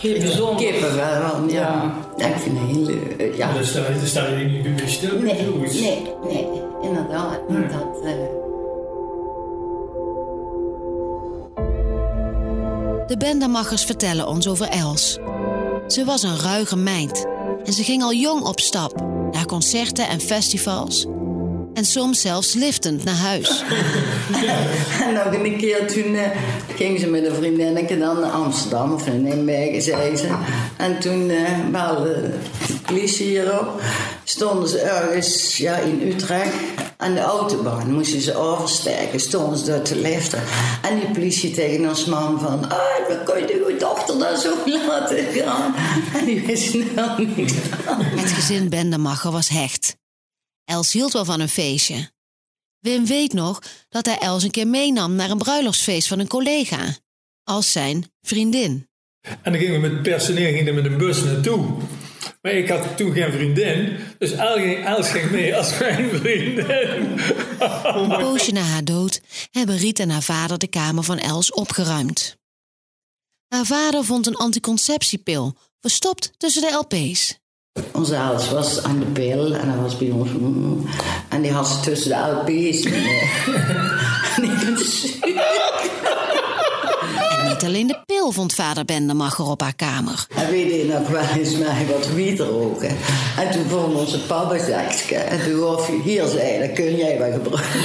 heel 0.00 0.18
bijzonder. 0.18 0.66
Kippenvel, 0.66 1.48
ja. 1.48 1.94
ja. 2.16 2.26
Ik 2.26 2.34
vind 2.36 2.58
het 2.58 2.76
heel... 2.76 2.88
Uh, 2.88 3.36
ja. 3.36 3.52
Dus 3.52 3.72
daar 3.72 3.84
sta 4.04 4.26
je 4.26 4.44
niet 4.44 4.76
bij 4.76 4.88
stil 4.88 5.18
nee, 5.18 5.46
nee, 5.82 6.02
nee, 6.24 6.46
inderdaad. 6.82 7.48
Nee. 7.48 7.66
Dat, 7.66 8.02
uh... 8.04 8.10
De 13.06 13.16
bendemachers 13.18 13.84
vertellen 13.84 14.28
ons 14.28 14.48
over 14.48 14.68
Els. 14.68 15.18
Ze 15.86 16.04
was 16.04 16.22
een 16.22 16.40
ruige 16.40 16.76
meid 16.76 17.26
en 17.64 17.72
ze 17.72 17.84
ging 17.84 18.02
al 18.02 18.12
jong 18.12 18.42
op 18.42 18.60
stap 18.60 19.04
naar 19.30 19.46
concerten 19.46 20.08
en 20.08 20.20
festivals 20.20 21.06
en 21.74 21.84
soms 21.84 22.20
zelfs 22.20 22.54
liftend 22.54 23.04
naar 23.04 23.14
huis. 23.14 23.62
en 25.06 25.14
nog 25.14 25.32
een 25.32 25.56
keer 25.56 25.86
toen 25.86 26.14
uh, 26.14 26.22
ging 26.76 27.00
ze 27.00 27.06
met 27.06 27.26
een 27.26 27.34
vriendinnetje 27.34 27.98
dan 27.98 28.20
naar 28.20 28.30
Amsterdam 28.30 28.92
of 28.92 29.06
in 29.06 29.22
Nijmegen, 29.22 29.82
zei 29.82 30.16
ze. 30.16 30.28
En 30.76 30.98
toen 30.98 31.30
uh, 31.30 31.68
belde 31.70 32.30
de 32.66 32.74
politie 32.86 33.26
hierop. 33.26 33.80
Stonden 34.24 34.68
ze 34.68 34.78
ergens 34.78 35.56
ja, 35.56 35.76
in 35.76 36.08
Utrecht 36.08 36.54
aan 36.96 37.14
de 37.14 37.20
autobahn. 37.20 37.92
Moesten 37.92 38.20
ze 38.20 38.36
oversteken, 38.36 39.20
stonden 39.20 39.58
ze 39.58 39.64
daar 39.64 39.82
te 39.82 39.96
liften. 39.96 40.42
En 40.82 40.98
die 40.98 41.10
politie 41.10 41.50
tegen 41.50 41.88
ons 41.88 42.04
man 42.04 42.40
van... 42.40 42.70
Ah, 42.70 43.08
we 43.08 43.20
kunnen 43.24 43.48
je 43.48 43.76
dochter 43.78 44.18
daar 44.18 44.38
zo 44.38 44.54
laten 44.86 45.24
gaan. 45.32 45.74
En 46.14 46.24
die 46.24 46.46
wist 46.46 46.74
nou 46.94 47.26
niet. 47.26 47.54
Het 48.20 48.30
gezin 48.30 48.68
Bendemacher 48.68 49.30
was 49.30 49.48
hecht. 49.48 49.96
Els 50.64 50.92
hield 50.92 51.12
wel 51.12 51.24
van 51.24 51.40
een 51.40 51.48
feestje. 51.48 52.12
Wim 52.78 53.06
weet 53.06 53.32
nog 53.32 53.62
dat 53.88 54.06
hij 54.06 54.18
Els 54.18 54.42
een 54.42 54.50
keer 54.50 54.66
meenam 54.66 55.14
naar 55.14 55.30
een 55.30 55.38
bruiloftsfeest 55.38 56.08
van 56.08 56.18
een 56.18 56.28
collega. 56.28 56.96
Als 57.42 57.72
zijn 57.72 58.12
vriendin. 58.22 58.88
En 59.20 59.52
dan 59.52 59.56
gingen 59.60 59.80
we 59.80 59.88
met 59.88 60.02
personeel 60.02 60.52
gingen 60.52 60.74
met 60.74 60.84
een 60.84 60.98
bus 60.98 61.22
naartoe. 61.22 61.76
Maar 62.42 62.52
ik 62.52 62.68
had 62.68 62.96
toen 62.96 63.12
geen 63.12 63.32
vriendin, 63.32 63.98
dus 64.18 64.32
Els 64.32 65.08
ging 65.08 65.30
mee 65.30 65.56
als 65.56 65.78
mijn 65.78 66.10
vriendin. 66.10 66.66
Een 67.84 68.08
poosje 68.08 68.52
na 68.52 68.60
haar 68.60 68.84
dood 68.84 69.20
hebben 69.50 69.76
Riet 69.76 69.98
en 69.98 70.10
haar 70.10 70.22
vader 70.22 70.58
de 70.58 70.66
kamer 70.66 71.04
van 71.04 71.18
Els 71.18 71.52
opgeruimd. 71.52 72.36
Haar 73.48 73.64
vader 73.64 74.04
vond 74.04 74.26
een 74.26 74.36
anticonceptiepil 74.36 75.56
verstopt 75.80 76.32
tussen 76.36 76.62
de 76.62 76.72
LP's. 76.72 77.38
Onze 77.92 78.18
ouders 78.18 78.50
was 78.50 78.82
aan 78.82 78.98
de 78.98 79.04
pil 79.04 79.54
en 79.54 79.66
dat 79.72 79.80
was 79.82 79.96
bij 79.96 80.10
ons. 80.10 80.30
Mm, 80.30 80.86
en 81.28 81.42
die 81.42 81.52
had 81.52 81.68
ze 81.68 81.80
tussen 81.80 82.10
de 82.10 82.16
LP's. 82.16 82.84
en 82.84 82.92
niet 87.48 87.64
alleen 87.64 87.86
de 87.86 87.98
pil 88.06 88.32
vond 88.32 88.54
vader 88.54 88.84
Bendemacher 88.84 89.44
op 89.44 89.60
haar 89.60 89.74
kamer. 89.74 90.26
En 90.34 90.50
weet 90.50 90.70
je 90.72 90.84
nog 90.84 91.08
wel 91.08 91.38
eens 91.38 91.56
mij 91.56 91.86
wat 91.86 92.08
wiet 92.08 92.40
roken. 92.40 92.96
En 93.38 93.50
toen 93.50 93.64
vond 93.68 93.94
onze 93.94 94.18
papa 94.18 94.58
zakje. 94.58 95.16
En 95.16 95.44
toen 95.44 95.60
hoor 95.60 95.86
je 95.90 96.00
hier 96.02 96.26
zijn, 96.26 96.60
dan 96.60 96.74
kun 96.74 96.96
jij 96.96 97.18
wel 97.18 97.32
gebruiken. 97.32 97.80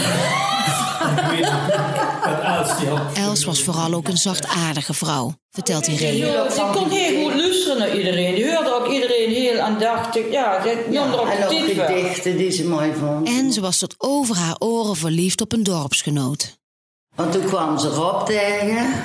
Els 3.14 3.46
was 3.46 3.64
vooral 3.64 3.94
ook 3.94 4.08
een 4.08 4.18
zachtaardige 4.18 4.94
vrouw, 4.94 5.34
vertelt 5.52 5.88
Irene. 5.88 6.48
Ze 6.52 6.70
kon 6.74 6.90
heel 6.90 7.24
goed 7.24 7.36
luisteren 7.36 7.78
naar 7.78 7.98
iedereen. 7.98 8.36
Die 8.36 8.56
hoorde 8.56 8.74
ook 8.74 8.88
iedereen 8.88 9.30
heel 9.30 9.60
aandachtig. 9.60 10.32
Ja, 10.32 10.64
dat 10.64 10.74
ja, 10.90 11.04
en 11.04 11.14
ook 11.14 11.88
gedichten 11.88 12.38
die 12.38 12.52
ze 12.52 12.68
mooi 12.68 12.94
vond. 13.00 13.28
En 13.28 13.54
ze 13.54 13.62
was 13.62 13.78
tot 13.78 13.96
over 13.98 14.36
haar 14.36 14.56
oren 14.60 14.96
verliefd 14.96 15.42
op 15.42 15.54
een 15.54 15.64
dorpsgenoot. 15.64 16.58
Want 17.16 17.32
toen 17.32 17.46
kwam 17.46 17.80
ze 17.80 17.88
Rob 17.88 18.26
tegen. 18.26 19.04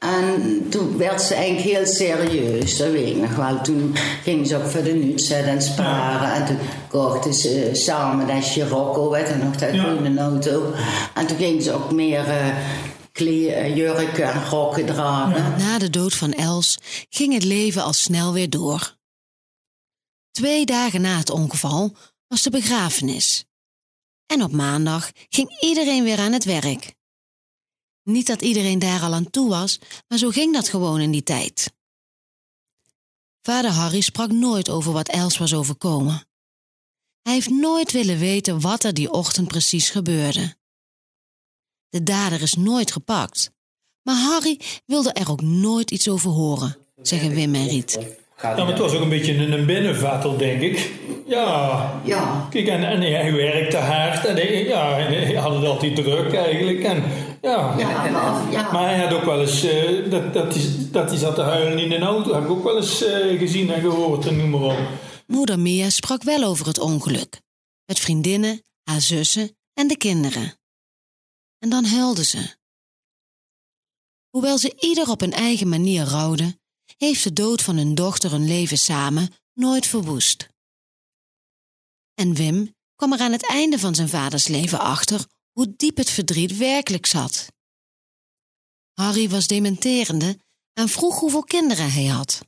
En 0.00 0.66
toen 0.68 0.96
werd 0.96 1.22
ze 1.22 1.34
eigenlijk 1.34 1.76
heel 1.76 1.86
serieus, 1.86 2.76
dat 2.76 2.90
weet 2.90 3.08
ik 3.08 3.16
nog 3.16 3.36
wel. 3.36 3.60
Toen 3.60 3.96
ging 4.22 4.46
ze 4.46 4.56
ook 4.56 4.70
voor 4.70 4.82
de 4.82 4.92
nuts 4.92 5.30
en 5.30 5.62
sparen. 5.62 6.32
En 6.32 6.46
toen 6.46 6.58
kochten 6.88 7.34
ze 7.34 7.70
samen 7.72 8.26
dat 8.26 8.44
Scirocco, 8.44 9.10
weet 9.10 9.28
je 9.28 9.34
nog, 9.34 9.56
dat 9.56 9.74
ja. 9.74 9.82
groene 9.82 10.20
auto. 10.20 10.72
En 11.14 11.26
toen 11.26 11.36
ging 11.36 11.62
ze 11.62 11.72
ook 11.72 11.92
meer 11.92 12.26
uh, 13.18 13.76
jurken 13.76 14.32
en 14.32 14.48
rokken 14.48 14.86
dragen. 14.86 15.58
Na 15.58 15.78
de 15.78 15.90
dood 15.90 16.14
van 16.14 16.32
Els 16.32 16.78
ging 17.08 17.32
het 17.32 17.44
leven 17.44 17.82
al 17.82 17.92
snel 17.92 18.32
weer 18.32 18.50
door. 18.50 18.96
Twee 20.30 20.66
dagen 20.66 21.00
na 21.00 21.18
het 21.18 21.30
ongeval 21.30 21.96
was 22.28 22.42
de 22.42 22.50
begrafenis. 22.50 23.44
En 24.26 24.42
op 24.42 24.52
maandag 24.52 25.10
ging 25.28 25.60
iedereen 25.60 26.04
weer 26.04 26.18
aan 26.18 26.32
het 26.32 26.44
werk. 26.44 26.98
Niet 28.02 28.26
dat 28.26 28.42
iedereen 28.42 28.78
daar 28.78 29.02
al 29.02 29.14
aan 29.14 29.30
toe 29.30 29.48
was, 29.48 29.78
maar 30.08 30.18
zo 30.18 30.30
ging 30.30 30.54
dat 30.54 30.68
gewoon 30.68 31.00
in 31.00 31.10
die 31.10 31.22
tijd. 31.22 31.72
Vader 33.42 33.70
Harry 33.70 34.00
sprak 34.00 34.30
nooit 34.30 34.68
over 34.68 34.92
wat 34.92 35.08
Els 35.08 35.38
was 35.38 35.54
overkomen. 35.54 36.26
Hij 37.22 37.32
heeft 37.32 37.50
nooit 37.50 37.92
willen 37.92 38.18
weten 38.18 38.60
wat 38.60 38.84
er 38.84 38.94
die 38.94 39.12
ochtend 39.12 39.48
precies 39.48 39.90
gebeurde. 39.90 40.56
De 41.88 42.02
dader 42.02 42.42
is 42.42 42.54
nooit 42.54 42.92
gepakt, 42.92 43.50
maar 44.02 44.16
Harry 44.16 44.60
wilde 44.86 45.12
er 45.12 45.30
ook 45.30 45.42
nooit 45.42 45.90
iets 45.90 46.08
over 46.08 46.30
horen, 46.30 46.76
zeggen 47.02 47.30
Wim 47.30 47.54
en 47.54 47.68
Riet. 47.68 47.98
Ja, 48.42 48.54
maar 48.56 48.66
het 48.66 48.78
was 48.78 48.94
ook 48.94 49.02
een 49.02 49.08
beetje 49.08 49.36
een 49.36 49.66
binnenvatel, 49.66 50.36
denk 50.36 50.60
ik. 50.60 50.92
Ja. 51.26 52.00
ja. 52.04 52.46
Kijk, 52.50 52.68
en, 52.68 52.84
en 52.84 53.00
hij 53.00 53.32
werkte 53.32 53.76
hard 53.76 54.24
en 54.24 54.34
hij, 54.34 54.64
ja, 54.64 54.94
hij 54.94 55.34
had 55.34 55.54
het 55.54 55.64
altijd 55.64 55.96
druk 55.96 56.34
eigenlijk. 56.34 56.82
En, 56.82 57.04
ja. 57.42 57.74
Ja, 57.78 58.10
maar, 58.10 58.52
ja. 58.52 58.72
maar 58.72 58.88
hij 58.88 58.98
had 58.98 59.12
ook 59.12 59.24
wel 59.24 59.40
eens, 59.40 59.64
uh, 59.64 60.10
dat, 60.10 60.34
dat, 60.34 60.54
hij, 60.54 60.64
dat 60.90 61.08
hij 61.08 61.18
zat 61.18 61.34
te 61.34 61.40
huilen 61.40 61.78
in 61.78 61.92
een 61.92 62.02
auto, 62.02 62.34
heb 62.34 62.42
ik 62.42 62.50
ook 62.50 62.64
wel 62.64 62.76
eens 62.76 63.02
uh, 63.02 63.38
gezien 63.38 63.70
en 63.70 63.80
gehoord 63.80 64.26
en 64.26 64.36
noem 64.36 64.50
maar 64.50 64.60
op. 64.60 64.78
Moeder 65.26 65.58
Mia 65.58 65.90
sprak 65.90 66.22
wel 66.22 66.44
over 66.44 66.66
het 66.66 66.78
ongeluk. 66.78 67.40
Met 67.86 67.98
vriendinnen, 67.98 68.62
haar 68.82 69.00
zussen 69.00 69.56
en 69.74 69.88
de 69.88 69.96
kinderen. 69.96 70.54
En 71.58 71.70
dan 71.70 71.84
huilde 71.84 72.24
ze. 72.24 72.58
Hoewel 74.30 74.58
ze 74.58 74.72
ieder 74.78 75.10
op 75.10 75.20
een 75.20 75.32
eigen 75.32 75.68
manier 75.68 76.04
rouwden, 76.04 76.59
heeft 77.06 77.24
de 77.24 77.32
dood 77.32 77.62
van 77.62 77.76
hun 77.76 77.94
dochter 77.94 78.30
hun 78.30 78.46
leven 78.46 78.78
samen 78.78 79.34
nooit 79.52 79.86
verwoest. 79.86 80.48
En 82.14 82.34
Wim 82.34 82.74
kwam 82.96 83.12
er 83.12 83.20
aan 83.20 83.32
het 83.32 83.48
einde 83.48 83.78
van 83.78 83.94
zijn 83.94 84.08
vaders 84.08 84.48
leven 84.48 84.80
achter 84.80 85.26
hoe 85.52 85.74
diep 85.76 85.96
het 85.96 86.10
verdriet 86.10 86.56
werkelijk 86.56 87.06
zat. 87.06 87.46
Harry 88.94 89.28
was 89.28 89.46
dementerende 89.46 90.38
en 90.72 90.88
vroeg 90.88 91.18
hoeveel 91.18 91.44
kinderen 91.44 91.92
hij 91.92 92.06
had. 92.06 92.40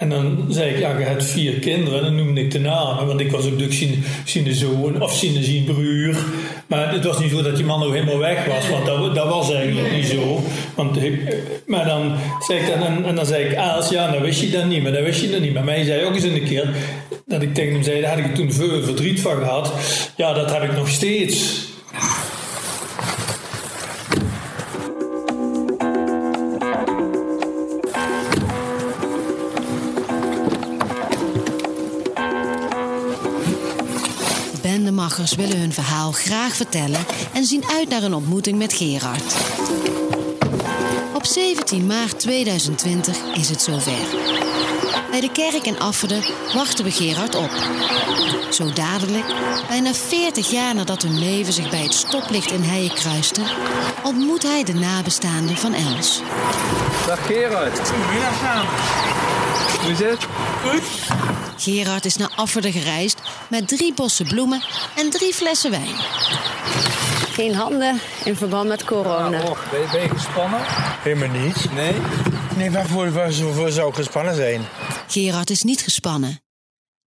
En 0.00 0.08
dan 0.08 0.46
zei 0.48 0.70
ik, 0.70 0.78
ja, 0.78 0.98
je 0.98 1.04
hebt 1.04 1.24
vier 1.24 1.52
kinderen. 1.52 1.98
En 1.98 2.04
dan 2.04 2.14
noemde 2.14 2.40
ik 2.40 2.50
de 2.50 2.58
namen, 2.58 3.06
want 3.06 3.20
ik 3.20 3.30
was 3.30 3.46
ook 3.46 3.72
zijn, 3.72 4.04
zijn 4.24 4.54
zoon 4.54 5.02
of 5.02 5.16
zijn 5.16 5.64
broer. 5.64 6.16
Maar 6.66 6.92
het 6.92 7.04
was 7.04 7.18
niet 7.18 7.30
zo 7.30 7.42
dat 7.42 7.56
die 7.56 7.64
man 7.64 7.80
nog 7.80 7.92
helemaal 7.92 8.18
weg 8.18 8.46
was, 8.46 8.68
want 8.68 8.86
dat, 8.86 9.14
dat 9.14 9.28
was 9.28 9.52
eigenlijk 9.52 9.92
niet 9.92 10.06
zo. 10.06 10.42
Want 10.74 10.98
maar 11.66 11.84
dan 11.84 12.14
zei 12.46 12.58
ik 12.58 12.66
dan, 12.66 12.82
en, 12.82 13.04
en 13.04 13.14
dan 13.14 13.26
zei 13.26 13.44
ik, 13.44 13.56
Aals, 13.56 13.88
ja, 13.88 14.10
dan 14.10 14.22
wist 14.22 14.40
je 14.40 14.50
dat 14.50 14.64
niet, 14.66 14.82
maar 14.82 14.92
dan 14.92 15.02
wist 15.02 15.20
je 15.20 15.30
dat 15.30 15.40
niet. 15.40 15.54
Maar 15.54 15.64
mij 15.64 15.84
zei 15.84 16.04
ook 16.04 16.14
eens 16.14 16.24
een 16.24 16.44
keer 16.44 16.74
dat 17.26 17.42
ik 17.42 17.54
tegen 17.54 17.72
hem 17.72 17.82
zei, 17.82 18.00
daar 18.00 18.10
had 18.20 18.28
ik 18.28 18.34
toen 18.34 18.52
veel 18.52 18.82
verdriet 18.82 19.20
van 19.20 19.36
gehad. 19.36 19.72
Ja, 20.16 20.32
dat 20.32 20.52
heb 20.52 20.62
ik 20.62 20.76
nog 20.76 20.88
steeds. 20.88 21.68
Machers 35.10 35.34
willen 35.34 35.58
hun 35.58 35.72
verhaal 35.72 36.12
graag 36.12 36.56
vertellen 36.56 37.04
en 37.32 37.44
zien 37.44 37.64
uit 37.72 37.88
naar 37.88 38.02
een 38.02 38.14
ontmoeting 38.14 38.58
met 38.58 38.72
Gerard. 38.72 39.34
Op 41.14 41.26
17 41.26 41.86
maart 41.86 42.18
2020 42.18 43.16
is 43.34 43.48
het 43.48 43.62
zover. 43.62 44.06
Bij 45.10 45.20
de 45.20 45.30
kerk 45.32 45.66
in 45.66 45.80
Afferden 45.80 46.22
wachten 46.54 46.84
we 46.84 46.90
Gerard 46.90 47.34
op. 47.34 47.50
Zo 48.50 48.72
dadelijk, 48.72 49.26
bijna 49.68 49.94
40 49.94 50.50
jaar 50.50 50.74
nadat 50.74 51.02
hun 51.02 51.18
leven 51.18 51.52
zich 51.52 51.70
bij 51.70 51.82
het 51.82 51.94
stoplicht 51.94 52.50
in 52.50 52.62
Heijen 52.62 52.94
kruiste, 52.94 53.42
ontmoet 54.02 54.42
hij 54.42 54.64
de 54.64 54.74
nabestaanden 54.74 55.56
van 55.56 55.74
Els. 55.74 56.22
Dag 57.06 57.26
Gerard. 57.26 57.78
Goedemiddag 57.88 58.38
samen. 58.38 58.72
Hoe 59.80 59.90
is 59.90 59.98
het? 59.98 60.26
Goed. 60.62 61.39
Gerard 61.60 62.04
is 62.04 62.16
naar 62.16 62.32
Afferden 62.36 62.72
gereisd 62.72 63.20
met 63.48 63.68
drie 63.68 63.94
bossen 63.94 64.26
bloemen 64.26 64.62
en 64.96 65.10
drie 65.10 65.34
flessen 65.34 65.70
wijn. 65.70 65.94
Geen 67.32 67.54
handen 67.54 68.00
in 68.24 68.36
verband 68.36 68.68
met 68.68 68.84
corona. 68.84 69.28
Ben, 69.70 69.80
je, 69.80 69.88
ben 69.92 70.02
je 70.02 70.08
gespannen? 70.08 70.60
Helemaal 71.02 71.40
niet. 71.40 71.72
Nee? 71.72 71.94
Nee, 72.56 72.70
waarvoor, 72.70 73.12
waarvoor 73.12 73.70
zou 73.70 73.88
ik 73.88 73.94
gespannen 73.94 74.34
zijn? 74.34 74.66
Gerard 75.08 75.50
is 75.50 75.62
niet 75.62 75.80
gespannen. 75.80 76.40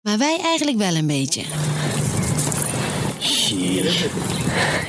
Maar 0.01 0.17
wij 0.17 0.39
eigenlijk 0.43 0.77
wel 0.77 0.95
een 0.95 1.07
beetje. 1.07 1.43
Hier 3.19 3.85
is 3.85 3.99
het. 4.01 4.11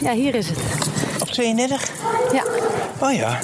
Ja, 0.01 0.12
hier 0.12 0.35
is 0.35 0.48
het. 0.48 0.59
Op 1.20 1.29
32? 1.29 1.90
Ja. 2.33 2.44
Oh 2.98 3.12
ja. 3.12 3.38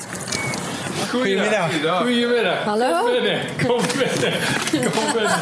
Goedemiddag. 1.10 1.70
Goedemiddag. 2.00 2.64
Hallo? 2.64 3.02
Kom 3.02 3.10
binnen. 3.12 3.40
Kom 3.66 3.80
binnen. 3.96 4.40
Kom 4.92 5.12
binnen. 5.12 5.38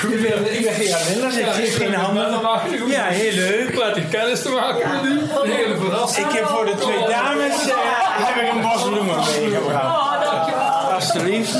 Goedemiddag, 0.00 0.40
ik 0.40 0.64
ben 0.64 0.74
Gerard 0.74 1.08
Linders. 1.08 1.36
Ik 1.36 1.46
geef 1.46 1.76
geen 1.76 1.94
handen. 1.94 2.40
Ja, 2.88 3.04
heel 3.04 3.32
leuk. 3.32 3.74
Laat 3.74 3.94
je 3.94 4.08
kennis 4.08 4.42
te 4.42 4.48
maken 4.48 4.90
met 4.90 5.04
u. 5.04 5.20
Een 5.20 5.50
hele 5.50 5.76
verrassing. 5.76 6.26
Ik 6.28 6.36
heb 6.38 6.46
voor 6.46 6.64
de 6.64 6.74
twee 6.74 6.98
dames 7.08 7.66
uh, 7.66 7.74
heb 8.26 8.44
ik 8.44 8.52
een 8.52 8.60
bos 8.60 8.82
bloemen 8.82 9.16
meegebracht. 9.40 10.14
Alsjeblieft. 10.92 11.56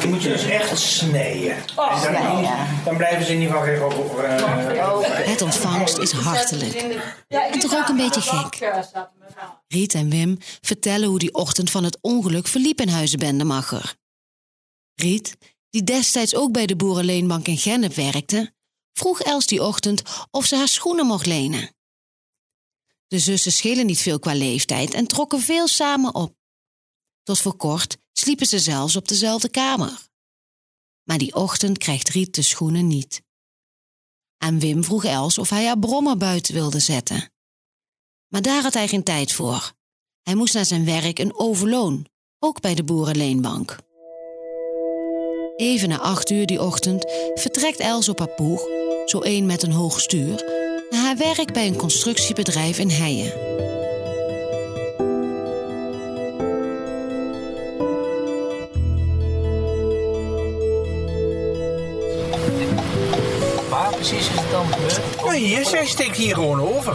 Die 0.00 0.08
moet 0.08 0.22
je 0.22 0.28
dus 0.28 0.48
echt 0.48 0.78
snijden. 0.78 1.56
En 2.04 2.12
dan, 2.12 2.48
dan 2.84 2.96
blijven 2.96 3.24
ze 3.24 3.32
in 3.32 3.40
ieder 3.40 3.56
geval 3.56 3.74
geen 3.74 3.82
op. 3.82 4.22
Uh, 4.24 4.84
Het 5.26 5.42
ontvangst 5.42 5.98
is 5.98 6.12
hartelijk. 6.12 6.84
En 7.28 7.58
toch 7.58 7.76
ook 7.76 7.88
een 7.88 7.96
beetje 7.96 8.20
gek. 8.20 8.70
Riet 9.68 9.94
en 9.94 10.10
Wim 10.10 10.36
vertellen 10.40 11.08
hoe 11.08 11.18
die 11.18 11.34
ochtend 11.34 11.70
van 11.70 11.84
het 11.84 11.98
ongeluk 12.00 12.46
verliep 12.46 12.80
in 12.80 12.88
Huizenbendemacher. 12.88 13.96
Riet, 14.94 15.36
die 15.70 15.84
destijds 15.84 16.34
ook 16.34 16.52
bij 16.52 16.66
de 16.66 16.76
Boerenleenbank 16.76 17.46
in 17.46 17.58
Gennep 17.58 17.94
werkte, 17.94 18.54
vroeg 18.92 19.20
Els 19.20 19.46
die 19.46 19.62
ochtend 19.62 20.02
of 20.30 20.46
ze 20.46 20.56
haar 20.56 20.68
schoenen 20.68 21.06
mocht 21.06 21.26
lenen. 21.26 21.74
De 23.06 23.18
zussen 23.18 23.52
schelen 23.52 23.86
niet 23.86 24.00
veel 24.00 24.18
qua 24.18 24.34
leeftijd 24.34 24.94
en 24.94 25.06
trokken 25.06 25.40
veel 25.40 25.68
samen 25.68 26.14
op. 26.14 26.36
Tot 27.22 27.38
voor 27.38 27.56
kort 27.56 27.96
sliepen 28.12 28.46
ze 28.46 28.58
zelfs 28.58 28.96
op 28.96 29.08
dezelfde 29.08 29.48
kamer. 29.48 30.08
Maar 31.02 31.18
die 31.18 31.34
ochtend 31.34 31.78
krijgt 31.78 32.08
Riet 32.08 32.34
de 32.34 32.42
schoenen 32.42 32.86
niet. 32.86 33.22
En 34.36 34.58
Wim 34.58 34.84
vroeg 34.84 35.04
Els 35.04 35.38
of 35.38 35.50
hij 35.50 35.66
haar 35.66 35.78
brommer 35.78 36.16
buiten 36.16 36.54
wilde 36.54 36.80
zetten. 36.80 37.32
Maar 38.28 38.42
daar 38.42 38.62
had 38.62 38.74
hij 38.74 38.88
geen 38.88 39.02
tijd 39.02 39.32
voor. 39.32 39.72
Hij 40.22 40.34
moest 40.34 40.54
naar 40.54 40.64
zijn 40.64 40.84
werk 40.84 41.18
een 41.18 41.38
overloon, 41.38 42.06
ook 42.38 42.60
bij 42.60 42.74
de 42.74 42.84
Boerenleenbank. 42.84 43.76
Even 45.56 45.88
na 45.88 45.98
acht 45.98 46.30
uur 46.30 46.46
die 46.46 46.62
ochtend 46.62 47.04
vertrekt 47.34 47.78
Els 47.78 48.08
op 48.08 48.18
haar 48.18 48.34
zo 49.06 49.20
een 49.22 49.46
met 49.46 49.62
een 49.62 49.72
hoog 49.72 50.00
stuur, 50.00 50.44
naar 50.90 51.02
haar 51.02 51.16
werk 51.16 51.52
bij 51.52 51.66
een 51.66 51.76
constructiebedrijf 51.76 52.78
in 52.78 52.90
Heijen. 52.90 53.67
Precies 63.98 64.28
is 64.28 64.40
het 64.40 64.50
dan 64.50 64.66
gebeurd? 64.72 65.24
Maar 65.24 65.34
hier, 65.34 65.64
zij 65.64 65.86
steekt 65.86 66.16
hier 66.16 66.34
gewoon 66.34 66.60
over. 66.60 66.94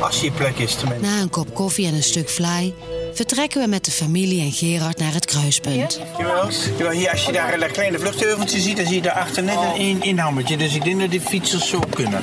Als 0.00 0.20
je 0.20 0.30
plek 0.30 0.58
is 0.58 0.74
tenminste. 0.74 1.06
Na 1.06 1.20
een 1.20 1.30
kop 1.30 1.54
koffie 1.54 1.86
en 1.86 1.94
een 1.94 2.02
stuk 2.02 2.28
vlaai 2.28 2.74
vertrekken 3.16 3.60
we 3.60 3.68
met 3.68 3.84
de 3.84 3.90
familie 3.90 4.40
en 4.40 4.52
Gerard 4.52 4.98
naar 4.98 5.12
het 5.12 5.24
kruispunt. 5.24 6.00
Jawel. 6.18 6.48
Jawel, 6.78 6.90
hier, 6.90 7.10
als 7.10 7.24
je 7.24 7.32
daar 7.32 7.58
dat 7.58 7.70
kleine 7.70 7.98
vluchtheuveltje 7.98 8.60
ziet, 8.60 8.76
dan 8.76 8.86
zie 8.86 8.94
je 8.94 9.02
daarachter 9.02 9.42
net 9.42 9.56
een 9.56 9.76
in 9.76 10.02
inhammetje. 10.02 10.56
Dus 10.56 10.74
ik 10.74 10.84
denk 10.84 11.00
dat 11.00 11.10
die 11.10 11.20
fietsers 11.20 11.68
zo 11.68 11.80
kunnen. 11.90 12.22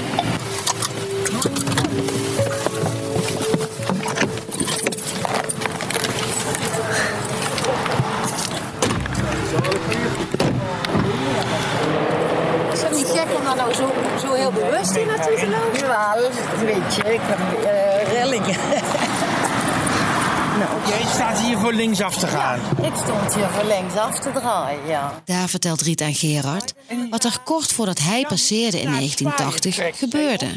Nou, 20.60 20.88
Jij 20.88 21.02
staat 21.12 21.40
hier 21.40 21.58
voor 21.58 21.74
linksaf 21.74 22.18
te 22.18 22.28
gaan. 22.28 22.60
Ik 22.60 22.94
stond 23.04 23.36
hier 23.36 23.50
voor 23.50 23.66
linksaf 23.66 24.20
te 24.20 24.32
draaien, 24.32 24.88
ja. 24.88 25.22
Daar 25.26 25.50
vertelt 25.50 25.82
Riet 25.82 26.02
aan 26.02 26.14
Gerard 26.14 26.74
wat 27.10 27.24
er 27.24 27.40
kort 27.44 27.74
voordat 27.74 28.00
hij 28.00 28.26
passeerde 28.28 28.82
in 28.82 28.92
1980 28.92 30.00
gebeurde. 30.00 30.48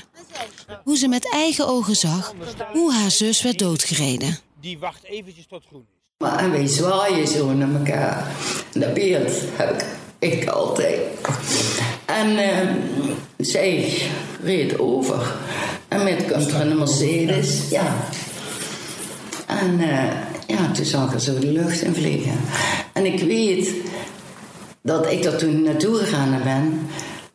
Hoe 0.85 0.97
ze 0.97 1.09
met 1.09 1.33
eigen 1.33 1.69
ogen 1.69 1.95
zag 1.97 2.33
hoe 2.73 2.93
haar 2.93 3.11
zus 3.11 3.43
werd 3.43 3.59
doodgereden. 3.59 4.39
Die 4.61 4.79
wacht 4.79 5.05
eventjes 5.05 5.47
tot 5.47 5.65
groen 5.69 5.87
is. 5.91 5.97
Maar 6.19 6.39
en 6.39 6.51
wij 6.51 6.67
zwaaien 6.67 7.29
zo 7.29 7.53
naar 7.53 7.75
elkaar. 7.75 8.27
Dat 8.73 8.95
beeld 8.95 9.33
heb 9.57 9.83
ik, 10.19 10.39
ik 10.39 10.49
altijd. 10.49 11.01
En 12.05 12.31
uh, 12.31 12.71
zij 13.37 14.03
reed 14.43 14.79
over. 14.79 15.35
En 15.89 16.05
met 16.05 16.31
er 16.31 16.61
een 16.61 16.79
Mercedes, 16.79 17.69
ja. 17.71 17.97
En 19.47 19.81
uh, 19.81 20.05
ja, 20.47 20.71
toen 20.73 20.85
zag 20.85 21.13
ik 21.13 21.21
zo 21.21 21.39
de 21.39 21.53
lucht 21.53 21.83
in 21.83 21.95
vliegen. 21.95 22.41
En 22.93 23.07
ik 23.07 23.23
weet 23.23 23.71
dat 24.83 25.11
ik 25.11 25.25
er 25.25 25.37
toen 25.37 25.63
naartoe 25.63 25.97
gegaan 25.97 26.41
ben. 26.45 26.89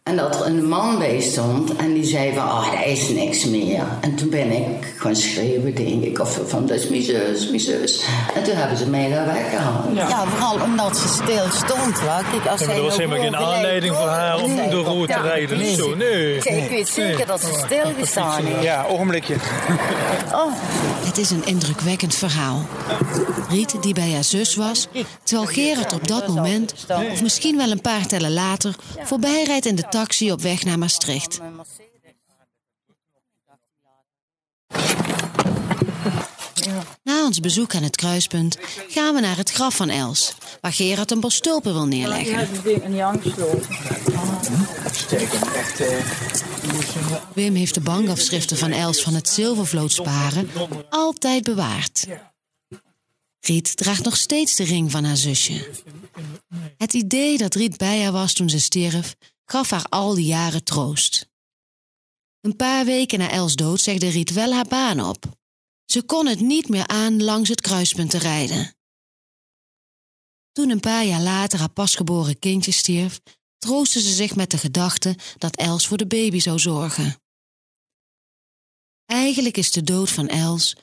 En 0.04 0.16
dat 0.16 0.40
er 0.40 0.46
een 0.46 0.68
man 0.68 0.98
bij 0.98 1.20
stond 1.20 1.76
en 1.76 1.94
die 1.94 2.04
zei 2.04 2.34
van, 2.34 2.44
ah, 2.44 2.58
oh, 2.58 2.74
er 2.74 2.88
is 2.88 3.10
niks 3.10 3.46
meer. 3.46 3.84
En 4.02 4.16
toen 4.16 4.30
ben 4.30 4.52
ik 4.52 4.94
gaan 4.98 5.16
schreeuwen, 5.16 5.76
denk 5.76 6.04
ik, 6.04 6.20
of 6.20 6.40
van, 6.48 6.66
dat 6.66 6.78
is 6.78 6.88
mijn 6.88 7.02
zus, 7.02 7.48
mijn 7.48 7.60
zus. 7.60 8.04
En 8.36 8.44
toen 8.44 8.56
hebben 8.56 8.78
ze 8.78 8.90
mij 8.90 9.10
daar 9.10 9.26
weggehaald. 9.26 9.86
Ja, 9.96 10.08
ja 10.08 10.26
vooral 10.26 10.60
omdat 10.64 10.98
ze 10.98 11.08
stil 11.08 11.46
stond. 11.50 12.00
Hoor. 12.00 12.24
Kijk, 12.32 12.46
als 12.48 12.60
ja, 12.60 12.68
maar 12.68 12.76
er 12.76 12.82
was 12.82 12.98
helemaal 12.98 13.20
geen 13.20 13.36
aanleiding 13.36 13.96
voor 13.96 14.08
haar 14.08 14.42
om 14.42 14.70
door 14.70 14.84
rood 14.84 15.08
te 15.08 15.22
rijden. 15.22 15.58
Nee. 15.58 15.76
Zo, 15.76 15.96
nee. 15.96 16.38
Kijk, 16.38 16.64
ik 16.64 16.70
weet 16.70 16.90
zeker 16.90 17.18
nee. 17.18 17.26
dat 17.26 17.42
ze 17.42 17.64
stilgestaan 17.66 18.46
heeft. 18.46 18.64
Ja, 18.64 18.86
ogenblikje. 18.90 19.36
Oh. 20.34 20.54
Het 21.12 21.20
is 21.20 21.30
een 21.30 21.46
indrukwekkend 21.46 22.16
verhaal. 22.16 22.66
Riet, 23.50 23.82
die 23.82 23.94
bij 23.94 24.14
haar 24.14 24.24
zus 24.24 24.56
was, 24.56 24.88
terwijl 25.24 25.48
Gerard 25.48 25.94
op 25.94 26.08
dat 26.08 26.28
moment, 26.28 26.74
of 27.12 27.22
misschien 27.22 27.58
wel 27.58 27.72
een 27.72 27.82
paar 27.82 28.08
tellen 28.08 28.34
later, 28.34 28.76
voorbij 29.04 29.44
rijdt 29.44 29.66
in 29.66 29.76
de 29.76 29.88
taxi 29.90 30.32
op 30.32 30.42
weg 30.42 30.64
naar 30.64 30.80
Maastricht. 30.80 31.40
Na 37.04 37.26
ons 37.26 37.40
bezoek 37.40 37.76
aan 37.76 37.84
het 37.84 37.96
kruispunt 37.96 38.58
gaan 38.88 39.16
we 39.16 39.22
naar 39.22 39.38
het 39.38 39.52
graf 39.52 39.76
van 39.76 39.90
Els, 39.90 40.34
waar 40.62 40.74
Gerard 40.74 41.12
een 41.12 41.20
bos 41.20 41.40
tulpen 41.40 41.74
wil 41.74 41.86
neerleggen. 41.86 42.50
Wim 47.34 47.56
heeft 47.56 47.74
de 47.74 47.82
bankafschriften 47.82 48.58
van 48.58 48.72
Els 48.72 49.02
van 49.02 49.14
het 49.14 49.30
Zilvervloot 49.30 49.92
sparen 49.92 50.50
altijd 50.90 51.44
bewaard. 51.44 52.08
Riet 53.40 53.78
draagt 53.78 54.04
nog 54.04 54.18
steeds 54.18 54.56
de 54.56 54.64
ring 54.64 54.92
van 54.92 55.04
haar 55.04 55.18
zusje. 55.18 55.70
Het 56.78 56.94
idee 56.94 57.38
dat 57.38 57.56
Riet 57.56 57.78
bij 57.78 58.02
haar 58.02 58.12
was 58.12 58.34
toen 58.34 58.50
ze 58.50 58.60
stierf, 58.60 59.16
gaf 59.46 59.70
haar 59.70 59.86
al 59.90 60.14
die 60.14 60.26
jaren 60.26 60.64
troost. 60.64 61.30
Een 62.42 62.56
paar 62.56 62.86
weken 62.86 63.20
na 63.20 63.30
Els 63.30 63.56
dood 63.56 63.82
zegde 63.82 64.10
Riet 64.10 64.32
wel 64.32 64.54
haar 64.54 64.68
baan 64.68 65.00
op. 65.00 65.40
Ze 65.92 66.04
kon 66.04 66.28
het 66.28 66.40
niet 66.40 66.70
meer 66.70 66.88
aan 66.88 67.24
langs 67.24 67.50
het 67.50 67.62
kruispunt 67.62 68.10
te 68.10 68.18
rijden. 68.18 68.76
Toen 70.52 70.70
een 70.70 70.80
paar 70.80 71.06
jaar 71.06 71.22
later 71.22 71.60
haar 71.60 71.70
pasgeboren 71.70 72.40
kindje 72.40 72.72
stierf, 72.72 73.20
troostte 73.58 74.02
ze 74.02 74.14
zich 74.14 74.36
met 74.36 74.52
de 74.52 74.58
gedachte 74.58 75.16
dat 75.38 75.56
Els 75.56 75.88
voor 75.88 75.98
de 75.98 76.08
baby 76.08 76.40
zou 76.40 76.60
zorgen. 76.60 77.16
Eigenlijk 79.06 79.58
is 79.58 79.72
de 79.72 79.84
dood 79.84 80.10
van 80.10 80.28
Els 80.28 80.76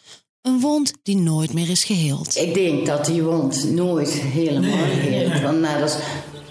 een 0.42 0.60
wond 0.60 0.92
die 1.02 1.16
nooit 1.16 1.52
meer 1.52 1.70
is 1.70 1.84
geheeld. 1.84 2.36
Ik 2.36 2.54
denk 2.54 2.86
dat 2.86 3.04
die 3.04 3.22
wond 3.22 3.70
nooit 3.70 4.10
helemaal 4.10 4.86
nee. 4.86 4.96
heelt. 4.96 5.40
Want 5.40 5.60
net 5.60 5.82
als 5.82 5.96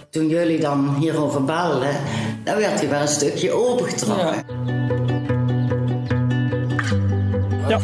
toen 0.09 0.27
jullie 0.27 0.59
dan 0.59 0.95
hierover 0.95 1.43
belden, 1.43 2.03
dan 2.43 2.57
werd 2.57 2.79
hij 2.79 2.89
wel 2.89 3.01
een 3.01 3.07
stukje 3.07 3.51
opengetrokken. 3.51 4.45
Ja. 4.65 5.06
Ja. 7.67 7.79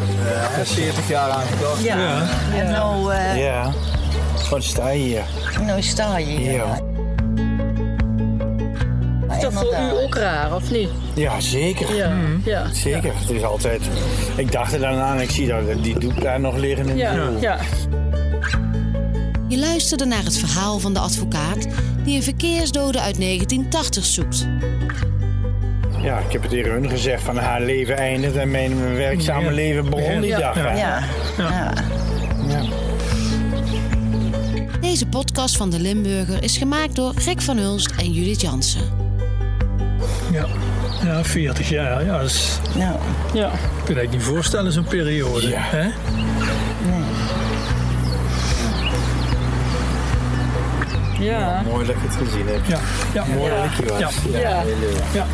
40 0.64 1.08
jaar 1.08 1.30
aan 1.30 1.46
gedacht. 1.48 1.84
Ja. 1.84 1.98
ja. 1.98 2.24
En 2.56 2.72
nou, 2.72 3.14
uh, 3.14 3.44
ja. 3.44 3.72
Wat 4.50 4.64
sta 4.64 4.90
je 4.90 5.00
hier? 5.00 5.24
Nou 5.66 5.82
sta 5.82 6.18
je 6.18 6.26
hier. 6.26 6.52
Ja. 6.52 6.80
toch 9.40 9.54
voor 9.54 9.74
u 9.74 10.04
ook 10.04 10.16
raar, 10.16 10.56
of 10.56 10.72
niet? 10.72 10.90
Ja, 11.16 11.40
zeker. 11.40 11.96
Ja, 11.96 12.14
ja. 12.44 12.74
Zeker. 12.74 13.12
Het 13.16 13.30
is 13.30 13.44
altijd... 13.44 13.82
Ik 14.36 14.52
dacht 14.52 14.74
er 14.74 14.80
dan 14.80 14.96
aan, 15.00 15.22
ik 15.22 15.32
zie 15.32 15.48
dat 15.48 15.84
die 15.84 16.00
doek 16.00 16.22
daar 16.22 16.40
nog 16.40 16.56
liggen 16.56 16.88
in 16.88 16.96
de 16.96 17.02
Ja, 17.02 17.16
boel. 17.16 17.42
ja. 17.42 17.58
Je 19.48 19.58
luisterde 19.58 20.06
naar 20.06 20.24
het 20.24 20.38
verhaal 20.38 20.80
van 20.80 20.94
de 20.94 21.00
advocaat 21.00 21.68
die 22.04 22.16
een 22.16 22.24
verkeersdode 22.24 23.02
uit 23.02 23.20
1980 23.20 24.06
zoekt. 24.06 24.48
Ja, 26.04 26.20
ik 26.20 26.32
heb 26.32 26.42
het 26.42 26.52
tegen 26.52 26.72
hun 26.72 26.90
gezegd 26.90 27.24
van 27.24 27.38
haar 27.38 27.62
leven 27.62 27.98
eindigt 27.98 28.36
en 28.36 28.52
mijn, 28.52 28.96
werkzame 28.96 29.52
leven 29.52 29.90
begon 29.90 30.22
die 30.22 30.30
Ja. 30.30 30.38
dag. 30.40 30.54
hè. 30.56 30.72
Ja. 30.74 31.00
Ja. 31.38 31.74
Deze 34.82 35.06
podcast 35.08 35.58
van 35.58 35.70
de 35.70 35.80
Limburger 35.80 36.44
is 36.44 36.58
gemaakt 36.58 36.96
door 36.96 37.14
Rick 37.26 37.42
van 37.42 37.58
Hulst 37.58 37.92
en 37.98 38.12
Judith 38.12 38.42
Jansen. 38.42 38.82
Ja, 40.32 40.46
ja 41.04 41.24
40 41.24 41.70
jaar. 41.70 42.06
Ja, 42.06 42.18
dat 42.18 42.30
is, 42.30 42.60
ja. 42.76 42.96
ja. 43.34 43.48
Ik 43.48 43.60
kan 43.60 43.96
je 43.96 44.00
eigenlijk 44.00 44.12
niet 44.12 44.24
voorstellen, 44.24 44.72
zo'n 44.72 44.84
periode. 44.84 45.50
Hè? 45.56 45.88
Ja. 51.20 51.62
Mooi 51.62 51.86
dat 51.86 51.96
ik 51.96 52.02
het 52.02 52.16
gezien 52.28 52.48
heb. 52.48 52.60
Ja, 52.68 52.80
ja. 53.14 53.26
Mooi 53.36 53.52
dat 53.52 53.66
ik 53.66 53.72
hier 53.72 53.90
was. 53.90 54.16
Ja. 54.32 54.64
Ja. 55.14 55.26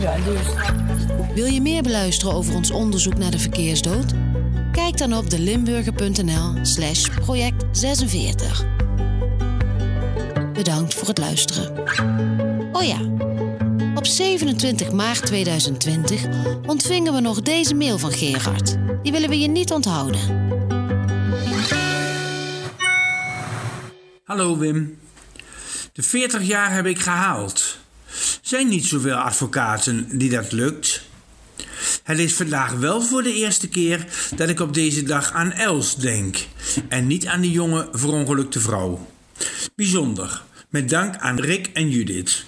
Ja. 0.00 0.16
Dus. 0.16 0.46
Wil 1.34 1.46
je 1.46 1.60
meer 1.60 1.82
beluisteren 1.82 2.34
over 2.34 2.54
ons 2.54 2.70
onderzoek 2.70 3.18
naar 3.18 3.30
de 3.30 3.38
verkeersdood? 3.38 4.12
Kijk 4.72 4.98
dan 4.98 5.14
op 5.14 5.30
delimburger.nl 5.30 6.64
slash 6.64 7.08
project 7.08 7.64
46. 7.72 8.64
Bedankt 10.52 10.94
voor 10.94 11.08
het 11.08 11.18
luisteren. 11.18 11.78
Oh 12.72 12.82
ja, 12.82 12.98
op 13.94 14.06
27 14.06 14.92
maart 14.92 15.26
2020 15.26 16.26
ontvingen 16.66 17.14
we 17.14 17.20
nog 17.20 17.42
deze 17.42 17.74
mail 17.74 17.98
van 17.98 18.12
Gerard. 18.12 18.76
Die 19.02 19.12
willen 19.12 19.28
we 19.28 19.38
je 19.38 19.48
niet 19.48 19.72
onthouden. 19.72 20.20
Hallo 24.24 24.58
Wim. 24.58 24.98
De 25.92 26.02
40 26.02 26.42
jaar 26.42 26.74
heb 26.74 26.86
ik 26.86 26.98
gehaald. 26.98 27.69
Zijn 28.50 28.68
niet 28.68 28.86
zoveel 28.86 29.14
advocaten 29.14 30.18
die 30.18 30.30
dat 30.30 30.52
lukt. 30.52 31.02
Het 32.02 32.18
is 32.18 32.34
vandaag 32.34 32.72
wel 32.72 33.02
voor 33.02 33.22
de 33.22 33.32
eerste 33.32 33.68
keer 33.68 34.06
dat 34.36 34.48
ik 34.48 34.60
op 34.60 34.74
deze 34.74 35.02
dag 35.02 35.32
aan 35.32 35.52
Els 35.52 35.96
denk 35.96 36.36
en 36.88 37.06
niet 37.06 37.26
aan 37.26 37.40
de 37.40 37.50
jonge 37.50 37.88
verongelukte 37.92 38.60
vrouw. 38.60 39.06
Bijzonder, 39.76 40.42
met 40.68 40.88
dank 40.88 41.16
aan 41.16 41.40
Rick 41.40 41.70
en 41.72 41.90
Judith. 41.90 42.44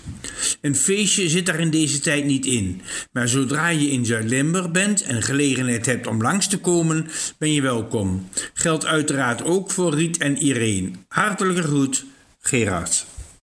Een 0.61 0.77
feestje 0.77 1.29
zit 1.29 1.49
er 1.49 1.61
in 1.61 1.71
deze 1.71 2.01
tijd 2.01 2.25
niet 2.25 2.47
in, 2.47 2.81
maar 3.12 3.29
zodra 3.29 3.69
je 3.69 3.91
in 3.91 4.07
Zuid-Limburg 4.07 4.71
bent 4.71 5.03
en 5.03 5.23
gelegenheid 5.23 5.87
hebt 5.87 6.07
om 6.07 6.23
langs 6.23 6.49
te 6.49 6.59
komen, 6.59 7.07
ben 7.38 7.53
je 7.53 7.62
welkom. 7.62 8.29
Geldt 8.55 8.87
uiteraard 8.87 9.45
ook 9.45 9.71
voor 9.71 9.95
Riet 9.95 10.19
en 10.19 10.37
Irene. 10.37 10.91
Hartelijke 11.09 11.62
groet, 11.62 12.05
Gerard. 12.41 13.07